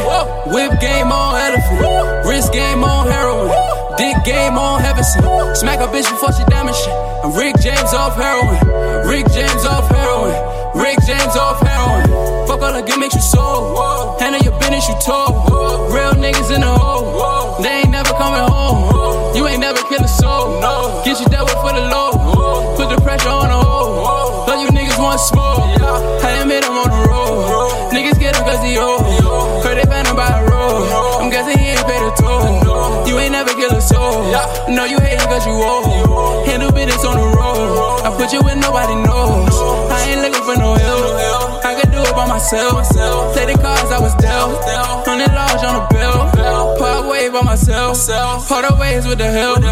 [0.54, 2.26] Whip game on elephant.
[2.26, 3.52] Wrist game on heroin.
[4.00, 5.24] Dick game on Heavenson.
[5.56, 6.94] Smack a bitch before she damage shit.
[7.20, 8.56] I'm Rick James off heroin.
[9.06, 10.32] Rick James off heroin.
[10.80, 12.48] Rick James off heroin.
[12.48, 14.22] Fuck all the gimmicks you sold.
[14.22, 15.36] Handle your business you told.
[15.92, 17.62] Real niggas in the hole.
[17.62, 19.36] They ain't never coming home.
[19.36, 20.62] You ain't never kill a soul.
[21.04, 22.19] Get your devil for the low.
[23.10, 24.46] Pressure on the hole.
[24.46, 25.66] Thought you niggas want smoke.
[26.22, 27.90] I admit I'm on the road.
[27.90, 29.02] Niggas get him cause he old.
[29.66, 30.86] Heard they found him by the road.
[31.18, 33.10] I'm guessing he ain't paid a toll.
[33.10, 34.30] You ain't never kill a soul.
[34.70, 36.46] No, you hating cause you old.
[36.46, 38.06] Handle business on the road.
[38.06, 39.58] I put you where nobody knows.
[39.90, 41.66] I ain't looking for no help.
[41.66, 42.94] I could do it by myself.
[43.34, 44.54] Play the cards I was dealt.
[45.10, 46.30] Hundred large on the bill.
[46.78, 47.98] Park way by myself.
[48.46, 49.66] Part ways with the help.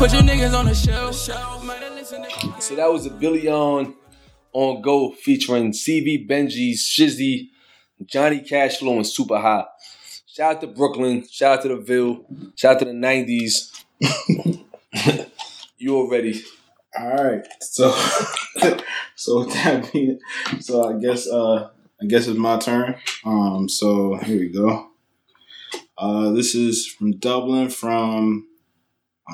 [0.00, 1.28] Put you niggas on the shelf.
[2.68, 3.94] So that was a Billion
[4.52, 7.48] on Go featuring CV Benji's Shizzy,
[8.04, 9.64] Johnny Cashflow, and Super High.
[10.26, 11.26] Shout out to Brooklyn.
[11.26, 12.26] Shout out to the Ville.
[12.56, 13.84] Shout out to the 90s.
[15.78, 16.44] you already.
[16.98, 17.46] All right.
[17.62, 17.90] So,
[19.16, 20.20] so with that being,
[20.60, 21.70] so I guess, uh,
[22.02, 22.96] I guess it's my turn.
[23.24, 24.90] Um, so here we go.
[25.96, 28.46] Uh, this is from Dublin, from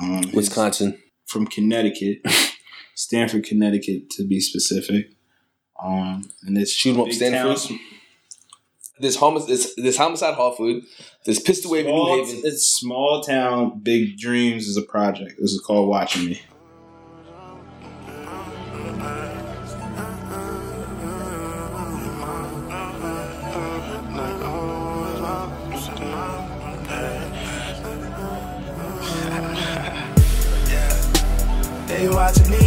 [0.01, 0.97] um, Wisconsin.
[1.25, 2.19] from Connecticut,
[2.95, 5.11] Stamford, Connecticut, to be specific.
[5.81, 7.57] Um, and it's Shoot 'em up big Stamford.
[7.69, 7.79] town.
[8.97, 10.83] There's, homic- there's, there's Homicide Hartford.
[11.25, 12.41] There's Pistol Wave in New Small, Haven.
[12.45, 15.33] it's small town, big dreams is a project.
[15.39, 16.41] This is called Watching Me.
[31.87, 32.64] They watching me, they watching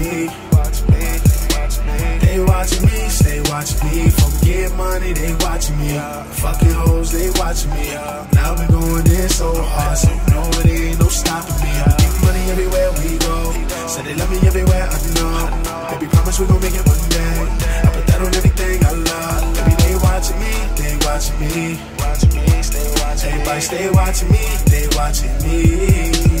[0.00, 1.04] me, watching me,
[1.52, 2.18] watching me.
[2.24, 4.10] They watching me, stay watching me.
[4.10, 5.98] From get money, they watching me.
[6.40, 7.92] Fucking hoes, they watching me.
[8.32, 11.72] Now we going in so hard, so know it ain't no stopping me.
[12.00, 13.36] Get money everywhere we go.
[13.88, 15.90] Say they love me everywhere I know.
[15.90, 17.34] Baby, promise we gon' make it one day.
[17.84, 19.42] I put that on everything I love.
[19.56, 23.30] Baby, they watching me, they watching me, watching me, stay watching.
[23.30, 25.60] Everybody stay watching me, they watching me.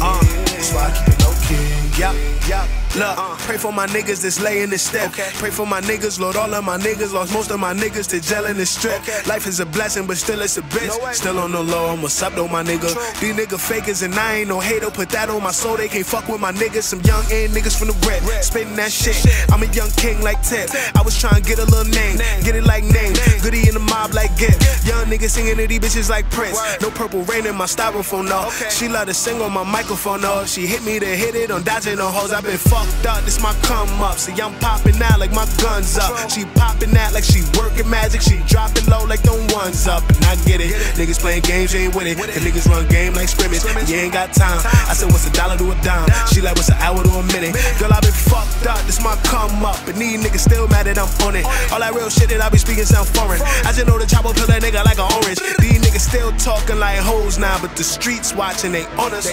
[0.00, 1.89] Uh, that's why I keep it low key.
[2.00, 2.16] Yup,
[2.48, 2.66] yup.
[2.96, 5.12] Look, pray for my niggas that's laying this step.
[5.12, 6.34] Pray for my niggas, Lord.
[6.34, 8.98] All of my niggas lost most of my niggas to jail in the strip.
[9.28, 11.14] Life is a blessing, but still it's a bitch.
[11.14, 12.90] Still on the low, I'm what's up though, my nigga.
[13.20, 14.90] These nigga fakers and I ain't no hater.
[14.90, 16.82] Put that on my soul, they can't fuck with my niggas.
[16.82, 19.14] Some young and niggas from the red, spitting that shit.
[19.52, 20.70] I'm a young king like Tip.
[20.96, 23.12] I was trying to get a little name, get it like name.
[23.12, 23.40] name.
[23.42, 24.86] Goody in the mob like Gift.
[24.86, 26.58] Young niggas singing to these bitches like Prince.
[26.80, 28.50] No purple rain in my styrofoam, no.
[28.68, 30.44] She love to sing on my microphone, no.
[30.44, 31.62] She hit me to hit it on
[31.96, 32.32] the hoes.
[32.32, 34.18] i been fucked up, this my come up.
[34.18, 36.12] See, I'm popping out like my guns up.
[36.30, 38.20] She popping out like she working magic.
[38.20, 40.04] She dropping low like them ones up.
[40.08, 40.76] And I get it.
[40.94, 42.16] Niggas playing games, you ain't it.
[42.16, 43.64] The niggas run game like scrimmage.
[43.88, 44.60] You ain't got time.
[44.86, 46.08] I said, what's a dollar to a dime?
[46.32, 47.56] She like, what's an hour to a minute?
[47.78, 49.80] Girl, i been fucked up, this my come up.
[49.88, 51.44] And these niggas still mad that I'm on it.
[51.72, 53.40] All that real shit that I be speaking sound foreign.
[53.64, 55.40] I just know the chopper pill that nigga like an orange.
[55.58, 59.30] These niggas still talking like hoes now, but the streets watching, they on us.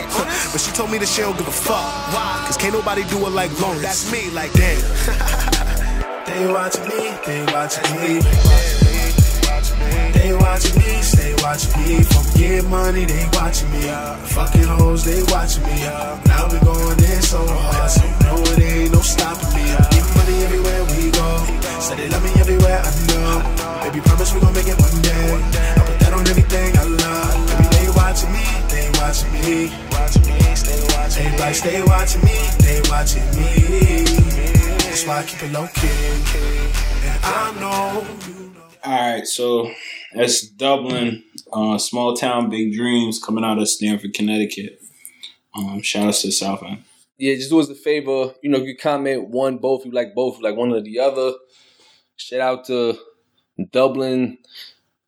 [0.51, 2.07] But she told me that she don't give a fuck.
[2.47, 3.81] Cause can't nobody do it like Lawrence.
[3.81, 4.79] That's me, like damn.
[6.25, 8.23] they watching me, they watching me.
[10.15, 12.03] They watching me, stay watching me.
[12.03, 13.83] From get money, they watching me.
[14.31, 15.75] Fucking hoes, they watching me.
[16.25, 19.67] Now we going in so hard, so you know it ain't no stopping me.
[19.91, 21.27] Get money everywhere we go.
[21.83, 23.83] Say they love me everywhere I know.
[23.83, 25.35] Baby, promise we gon' make it one day.
[25.75, 27.35] I put that on everything I love.
[27.59, 28.47] Baby, they watching me,
[28.97, 29.67] watching me.
[29.67, 31.27] Stay watching me.
[31.27, 34.03] Everybody stay watching me, they watching me.
[34.83, 35.87] That's why I keep it low key.
[37.07, 38.07] And I know know.
[38.83, 39.71] All right, so
[40.13, 44.79] that's Dublin, uh, small town, big dreams, coming out of Stamford, Connecticut.
[45.55, 46.83] Um, shout out to South End.
[47.17, 48.33] Yeah, just do us a favor.
[48.41, 51.33] You know, you comment one, both, you like both, you like one or the other.
[52.15, 52.97] Shout out to
[53.71, 54.37] Dublin,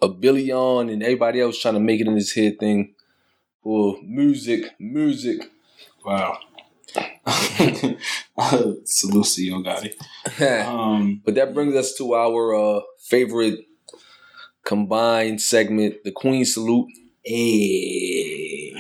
[0.02, 2.96] a billion, and everybody else trying to make it in this head thing
[3.62, 5.52] for music, music.
[6.06, 6.40] Wow.
[8.86, 9.94] Salute to Yo Gotti.
[10.68, 13.60] Um, but that brings us to our uh, favorite
[14.64, 16.90] combined segment, the Queen Salute.
[17.24, 18.74] hey.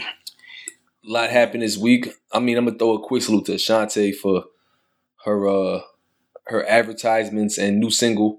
[1.08, 2.14] A lot happened this week.
[2.32, 4.44] I mean, I'm gonna throw a quick salute to Ashanti for
[5.26, 5.82] her uh
[6.46, 8.38] her advertisements and new single.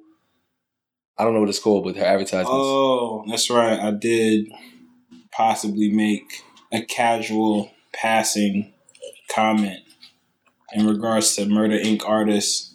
[1.18, 2.50] I don't know what it's called, but her advertisements.
[2.52, 3.78] Oh, that's right.
[3.78, 4.46] I did
[5.32, 8.72] possibly make a casual passing
[9.34, 9.80] comment
[10.72, 12.02] in regards to Murder Inc.
[12.06, 12.74] artists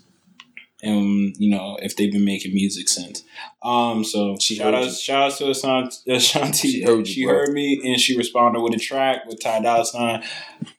[0.82, 3.24] and you know if they've been making music since.
[3.64, 5.98] Um, so She shout out, shout out to Ashanti.
[6.14, 6.72] Ashanti.
[6.72, 9.86] She heard you, She heard me and she responded with a track with Ty Dolla
[9.86, 10.24] Sign.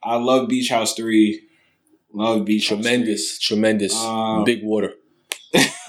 [0.02, 1.42] I love Beach House Three.
[2.12, 2.82] Love Beach House 3.
[2.82, 3.96] Tremendous, tremendous.
[3.96, 4.92] Um, Big water.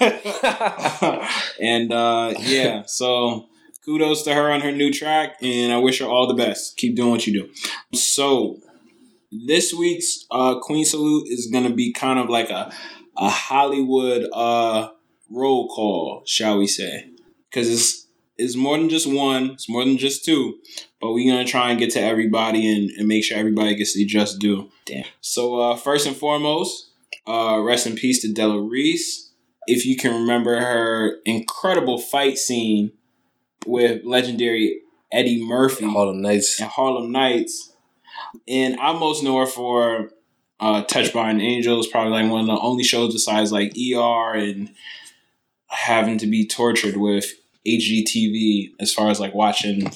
[1.60, 3.48] and uh, yeah, so
[3.88, 6.76] kudos to her on her new track, and I wish her all the best.
[6.76, 7.50] Keep doing what you do.
[7.96, 8.58] So
[9.32, 12.70] this week's uh, Queen Salute is gonna be kind of like a
[13.16, 14.90] a Hollywood uh,
[15.30, 17.10] roll call, shall we say?
[17.50, 20.58] Because it's it's more than just one, it's more than just two,
[21.00, 24.04] but we're gonna try and get to everybody and, and make sure everybody gets the
[24.04, 24.70] just due.
[24.84, 25.06] Damn.
[25.22, 26.90] So uh, first and foremost,
[27.26, 29.28] uh, rest in peace to Della Reese
[29.68, 32.90] if you can remember her incredible fight scene
[33.66, 34.80] with legendary
[35.12, 36.60] Eddie Murphy Harlem Nights.
[36.60, 37.72] and Harlem Nights.
[38.46, 40.10] And I'm most know her for
[40.60, 41.78] uh, Touched by an Angel.
[41.78, 44.74] It's probably like one of the only shows besides like ER and
[45.68, 47.32] having to be tortured with
[47.66, 49.90] HGTV as far as like watching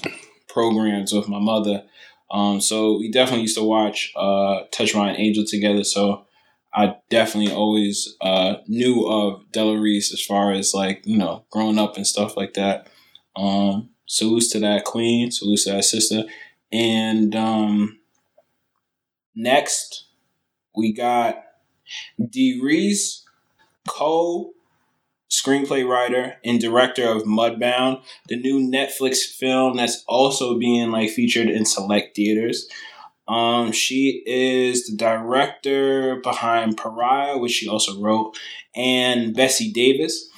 [0.48, 1.84] programs with my mother.
[2.30, 5.84] Um, so we definitely used to watch uh, Touched by an Angel together.
[5.84, 6.26] So
[6.74, 11.78] I definitely always uh, knew of Della Reese as far as like, you know, growing
[11.78, 12.88] up and stuff like that.
[13.36, 16.24] Um, salutes to that queen, salutes to that sister.
[16.70, 17.98] And um,
[19.34, 20.06] next,
[20.76, 21.42] we got
[22.30, 23.24] Dee Reese,
[23.88, 24.52] co
[25.30, 31.48] screenplay writer and director of Mudbound, the new Netflix film that's also being like featured
[31.48, 32.68] in select theaters.
[33.28, 38.36] Um, she is the director behind Pariah, which she also wrote,
[38.74, 40.28] and Bessie Davis,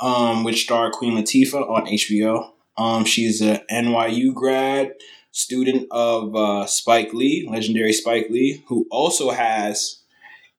[0.00, 2.50] um, which starred Queen Latifah on HBO.
[2.76, 4.92] Um, she's a NYU grad,
[5.32, 10.02] student of uh, Spike Lee, legendary Spike Lee, who also has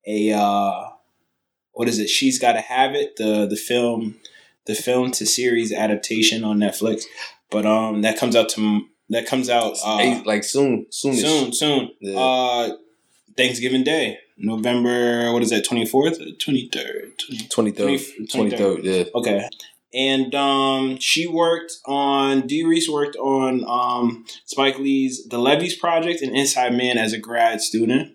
[0.05, 0.89] a uh,
[1.73, 2.09] what is it?
[2.09, 3.17] She's got to have it.
[3.17, 4.19] The the film,
[4.65, 7.03] the film to series adaptation on Netflix,
[7.51, 11.21] but um, that comes out to that comes out uh, like soon, soonish.
[11.21, 11.91] soon, soon.
[12.01, 12.19] Yeah.
[12.19, 12.69] Uh,
[13.35, 15.31] Thanksgiving Day, November.
[15.31, 15.65] What is that?
[15.65, 17.17] Twenty fourth, twenty third,
[17.49, 18.29] 23rd.
[18.31, 19.03] 23rd, yeah.
[19.15, 19.49] Okay.
[19.93, 26.21] And um, she worked on Dee Reese worked on um, Spike Lee's The Levees Project
[26.21, 28.13] and Inside Man as a grad student,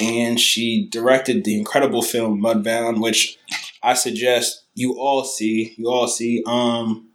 [0.00, 3.38] and she directed the incredible film Mudbound, which
[3.82, 5.74] I suggest you all see.
[5.78, 6.42] You all see.
[6.46, 7.08] Um,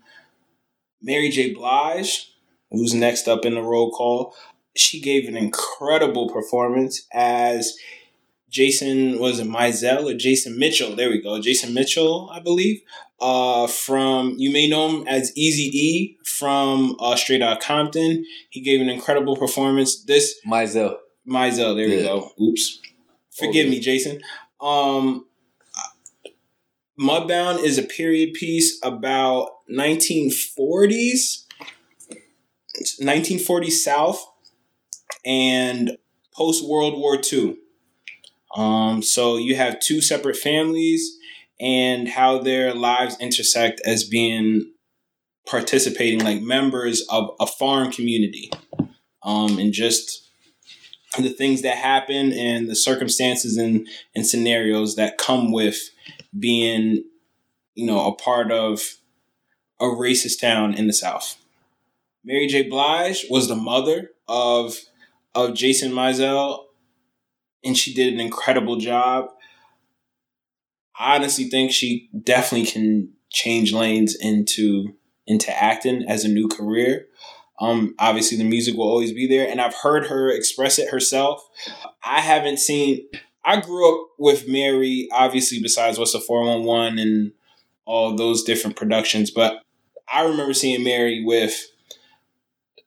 [1.01, 1.53] Mary J.
[1.53, 2.31] Blige,
[2.71, 4.33] who's next up in the roll call,
[4.75, 7.77] she gave an incredible performance as
[8.49, 10.95] Jason was it Mizell or Jason Mitchell?
[10.95, 12.81] There we go, Jason Mitchell, I believe.
[13.19, 18.23] Uh, from you may know him as Easy E from uh, Straight Outta Compton.
[18.49, 20.03] He gave an incredible performance.
[20.03, 20.97] This Mizell.
[21.27, 22.31] Mizell, there we go.
[22.41, 22.79] Oops,
[23.35, 24.21] forgive Oh, me, Jason.
[24.61, 25.25] Um,
[26.99, 31.43] Mudbound is a period piece about 1940s,
[33.01, 34.25] 1940s South,
[35.25, 35.97] and
[36.35, 37.57] post World War II.
[38.57, 41.15] Um, so you have two separate families
[41.59, 44.73] and how their lives intersect as being
[45.47, 48.51] participating like members of a farm community.
[49.23, 50.29] Um, and just
[51.17, 55.77] the things that happen and the circumstances and, and scenarios that come with
[56.37, 57.03] being,
[57.75, 58.81] you know, a part of
[59.79, 61.37] a racist town in the South.
[62.23, 62.63] Mary J.
[62.63, 64.77] Blige was the mother of
[65.35, 66.66] of Jason Mizell,
[67.67, 69.29] and she did an incredible job.
[70.97, 74.95] I honestly think she definitely can change lanes into
[75.27, 77.07] into acting as a new career.
[77.59, 81.47] Um, obviously, the music will always be there, and I've heard her express it herself.
[82.03, 83.07] I haven't seen.
[83.43, 87.31] I grew up with Mary, obviously, besides What's the Four One One and
[87.85, 89.61] all those different productions, but
[90.11, 91.67] I remember seeing Mary with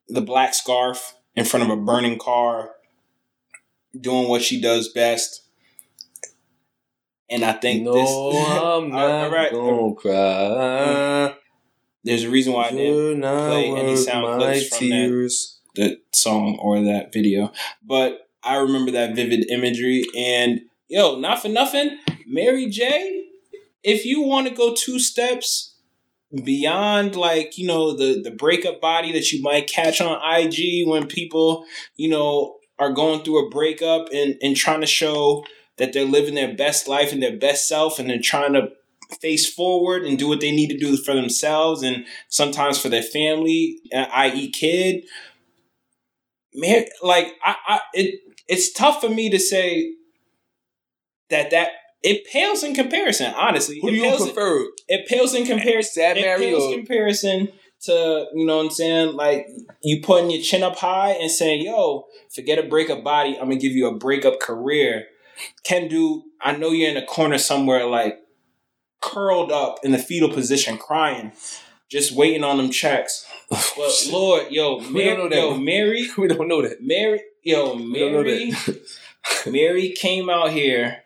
[0.08, 2.72] the black scarf in front of a burning car,
[3.98, 5.42] doing what she does best.
[7.28, 8.10] And I think no, this.
[8.62, 9.52] I'm not right.
[9.52, 11.36] gonna cry.
[12.02, 14.94] There's a reason why I didn't play any sound clips from that.
[14.94, 15.60] tears.
[15.76, 17.52] that song or that video.
[17.84, 20.04] But I remember that vivid imagery.
[20.16, 23.26] And yo, not for nothing, Mary J.
[23.82, 25.74] If you want to go two steps
[26.44, 31.06] beyond, like you know, the the breakup body that you might catch on IG when
[31.06, 31.64] people,
[31.96, 35.44] you know, are going through a breakup and and trying to show
[35.78, 38.70] that they're living their best life and their best self, and they're trying to
[39.20, 43.02] face forward and do what they need to do for themselves and sometimes for their
[43.02, 45.04] family, uh, i.e., kid
[46.54, 49.92] man, like I, I it it's tough for me to say
[51.30, 51.70] that that
[52.02, 53.32] it pales in comparison.
[53.36, 54.66] Honestly, Who it do you pales, prefer?
[54.88, 55.92] it pales in comparison.
[55.92, 57.48] Sad it pales in comparison
[57.82, 59.16] to you know what I'm saying.
[59.16, 59.48] Like
[59.82, 63.34] you putting your chin up high and saying, "Yo, forget a breakup body.
[63.34, 65.06] I'm gonna give you a breakup career."
[65.64, 66.24] Can do.
[66.42, 68.18] I know you're in a corner somewhere, like
[69.00, 71.32] curled up in the fetal position, crying,
[71.90, 73.26] just waiting on them checks.
[73.48, 76.82] But Lord, yo, Mary, yo, Mary, we don't know that.
[76.82, 78.52] Mary, yo, We don't know Mary.
[79.46, 81.02] Mary came out here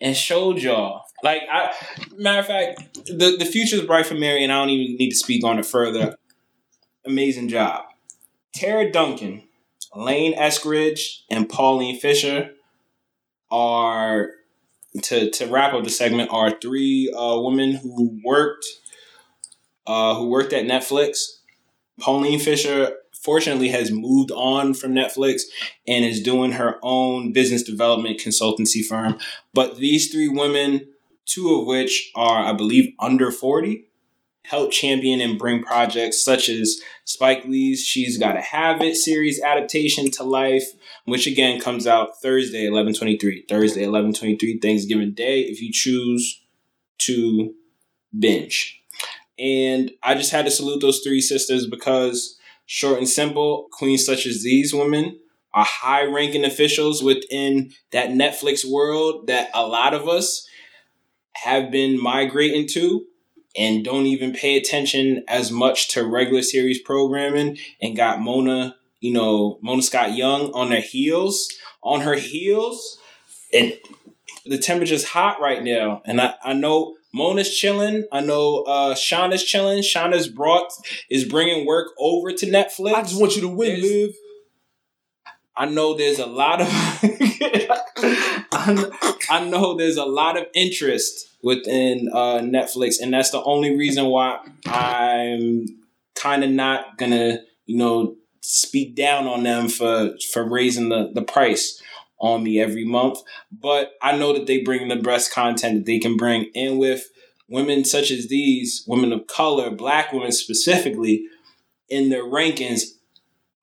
[0.00, 1.04] and showed y'all.
[1.22, 1.74] Like, I,
[2.16, 5.10] matter of fact, the the future is bright for Mary, and I don't even need
[5.10, 6.16] to speak on it further.
[7.04, 7.84] Amazing job,
[8.54, 9.42] Tara Duncan,
[9.94, 12.50] Lane Eskridge, and Pauline Fisher
[13.50, 14.30] are
[15.02, 18.66] to to wrap up the segment are three uh, women who worked
[19.86, 21.18] uh, who worked at Netflix.
[22.00, 25.42] Pauline Fisher fortunately has moved on from Netflix
[25.86, 29.18] and is doing her own business development consultancy firm.
[29.52, 30.86] But these three women,
[31.28, 33.84] two of which are, I believe, under 40,
[34.44, 40.10] help champion and bring projects such as Spike Lee's She's Gotta Have It series adaptation
[40.12, 40.64] to life,
[41.04, 43.44] which again comes out Thursday, 1123.
[43.48, 46.42] Thursday, 1123, Thanksgiving Day, if you choose
[46.98, 47.54] to
[48.18, 48.82] binge.
[49.38, 54.26] And I just had to salute those three sisters because, short and simple, queens such
[54.26, 55.18] as these women
[55.54, 60.47] are high ranking officials within that Netflix world that a lot of us
[61.44, 63.04] have been migrating to
[63.56, 69.12] and don't even pay attention as much to regular series programming and got Mona, you
[69.12, 71.48] know, Mona Scott Young on their heels,
[71.82, 72.98] on her heels.
[73.52, 73.72] And
[74.46, 76.02] the temperature's hot right now.
[76.04, 78.06] And I, I know Mona's chilling.
[78.12, 79.82] I know uh, Shonda's chilling.
[79.82, 80.70] Shonda's brought
[81.10, 82.94] is bringing work over to Netflix.
[82.94, 84.10] I just want you to win, There's- Liv.
[85.58, 86.68] I know there's a lot of
[89.30, 94.06] I know- there's a lot of interest within uh, Netflix, and that's the only reason
[94.06, 95.66] why I'm
[96.14, 101.22] kind of not gonna, you know, speak down on them for for raising the the
[101.22, 101.82] price
[102.20, 103.18] on me every month.
[103.52, 107.04] But I know that they bring the best content that they can bring, and with
[107.48, 111.24] women such as these, women of color, black women specifically,
[111.88, 112.82] in their rankings,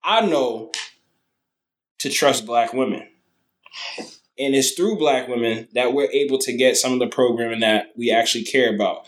[0.04, 0.72] I know
[2.00, 3.08] to trust black women.
[4.38, 7.92] And it's through black women that we're able to get some of the programming that
[7.96, 9.06] we actually care about.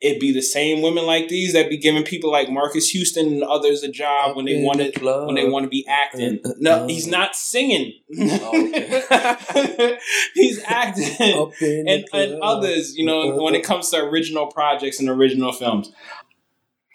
[0.00, 3.42] It'd be the same women like these that be giving people like Marques Houston and
[3.44, 5.26] others a job when they want to club.
[5.26, 6.40] when they want to be acting.
[6.44, 6.88] Uh, uh, No, uh.
[6.88, 7.92] he's not singing.
[8.18, 9.96] Oh,
[10.34, 11.52] he's acting
[11.86, 15.92] and, and others, you know, when it comes to original projects and original films.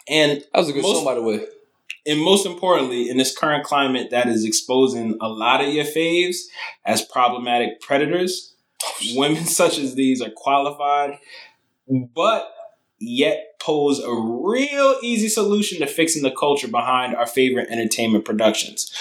[0.09, 1.45] And That was a good most- song, by the way.
[2.07, 6.37] And most importantly, in this current climate that is exposing a lot of your faves
[6.85, 8.55] as problematic predators,
[9.15, 11.19] women such as these are qualified,
[12.15, 12.53] but
[12.99, 18.91] yet pose a real easy solution to fixing the culture behind our favorite entertainment productions.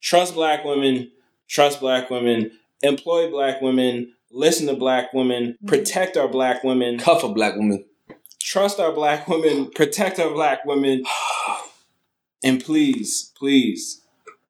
[0.00, 1.10] Trust black women,
[1.48, 5.66] trust black women, employ black women, listen to black women, mm-hmm.
[5.66, 7.84] protect our black women, Cuff a black woman.
[8.40, 11.02] trust our black women, protect our black women,
[12.42, 14.02] and please, please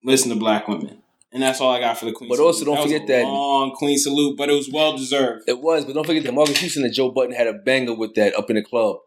[0.05, 1.03] listen to black women.
[1.33, 2.31] And that's all I got for the Queen.
[2.31, 2.75] But also salute.
[2.77, 5.45] don't was forget that- long Queen salute, but it was well deserved.
[5.49, 8.15] It was, but don't forget that Marques Houston and Joe Budden had a banger with
[8.15, 8.99] that up in the club.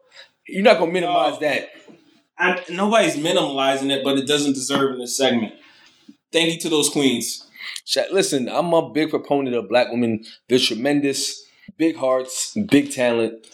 [0.46, 1.40] You're not gonna minimize No.
[1.40, 1.70] that.
[2.38, 5.54] I, nobody's minimalizing it, but it doesn't deserve in this segment.
[6.32, 7.46] Thank you to those queens.
[8.12, 10.24] Listen, I'm a big proponent of black women.
[10.48, 11.44] They're tremendous,
[11.76, 13.46] big hearts, big talent,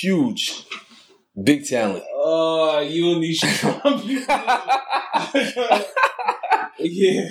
[0.00, 0.64] huge,
[1.42, 2.04] big talent.
[2.26, 3.84] Oh, you and these Trump.
[6.78, 7.28] yeah.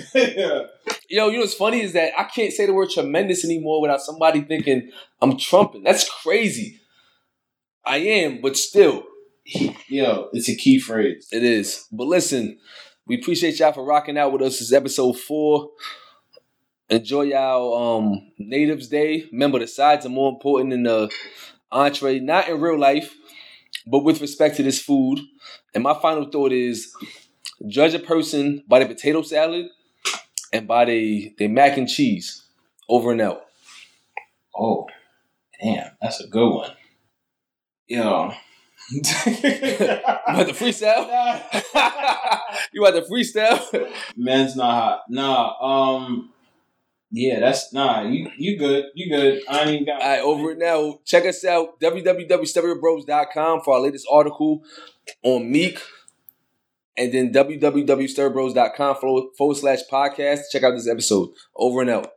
[1.08, 4.00] Yo, you know what's funny is that I can't say the word tremendous anymore without
[4.02, 4.90] somebody thinking
[5.20, 5.82] I'm trumping.
[5.82, 6.80] That's crazy.
[7.84, 9.04] I am, but still,
[9.88, 11.28] Yo, it's a key phrase.
[11.32, 11.86] it is.
[11.90, 12.58] But listen,
[13.06, 14.52] we appreciate y'all for rocking out with us.
[14.52, 15.70] This is episode four.
[16.88, 19.26] Enjoy y'all um Natives Day.
[19.32, 21.10] Remember, the sides are more important than the
[21.72, 23.14] entree, not in real life,
[23.86, 25.20] but with respect to this food.
[25.74, 26.94] And my final thought is
[27.66, 29.66] judge a person by the potato salad
[30.52, 32.42] and by the, the mac and cheese.
[32.88, 33.44] Over and out.
[34.54, 34.86] Oh,
[35.62, 36.70] damn, that's a good one.
[37.86, 38.32] Yo.
[38.94, 41.06] You want the freestyle?
[42.72, 43.90] you want the freestyle?
[44.16, 45.00] Men's not hot.
[45.08, 46.33] Nah, um,
[47.14, 48.02] yeah, that's nah.
[48.02, 48.86] You you good?
[48.94, 49.42] You good?
[49.48, 50.02] I ain't got.
[50.02, 51.04] All right, over and out.
[51.04, 54.62] Check us out, www.stereobros.com for our latest article
[55.22, 55.80] on Meek.
[56.96, 58.96] and then www.stereobros.com
[59.36, 60.40] forward slash podcast.
[60.50, 61.30] Check out this episode.
[61.56, 62.12] Over and out.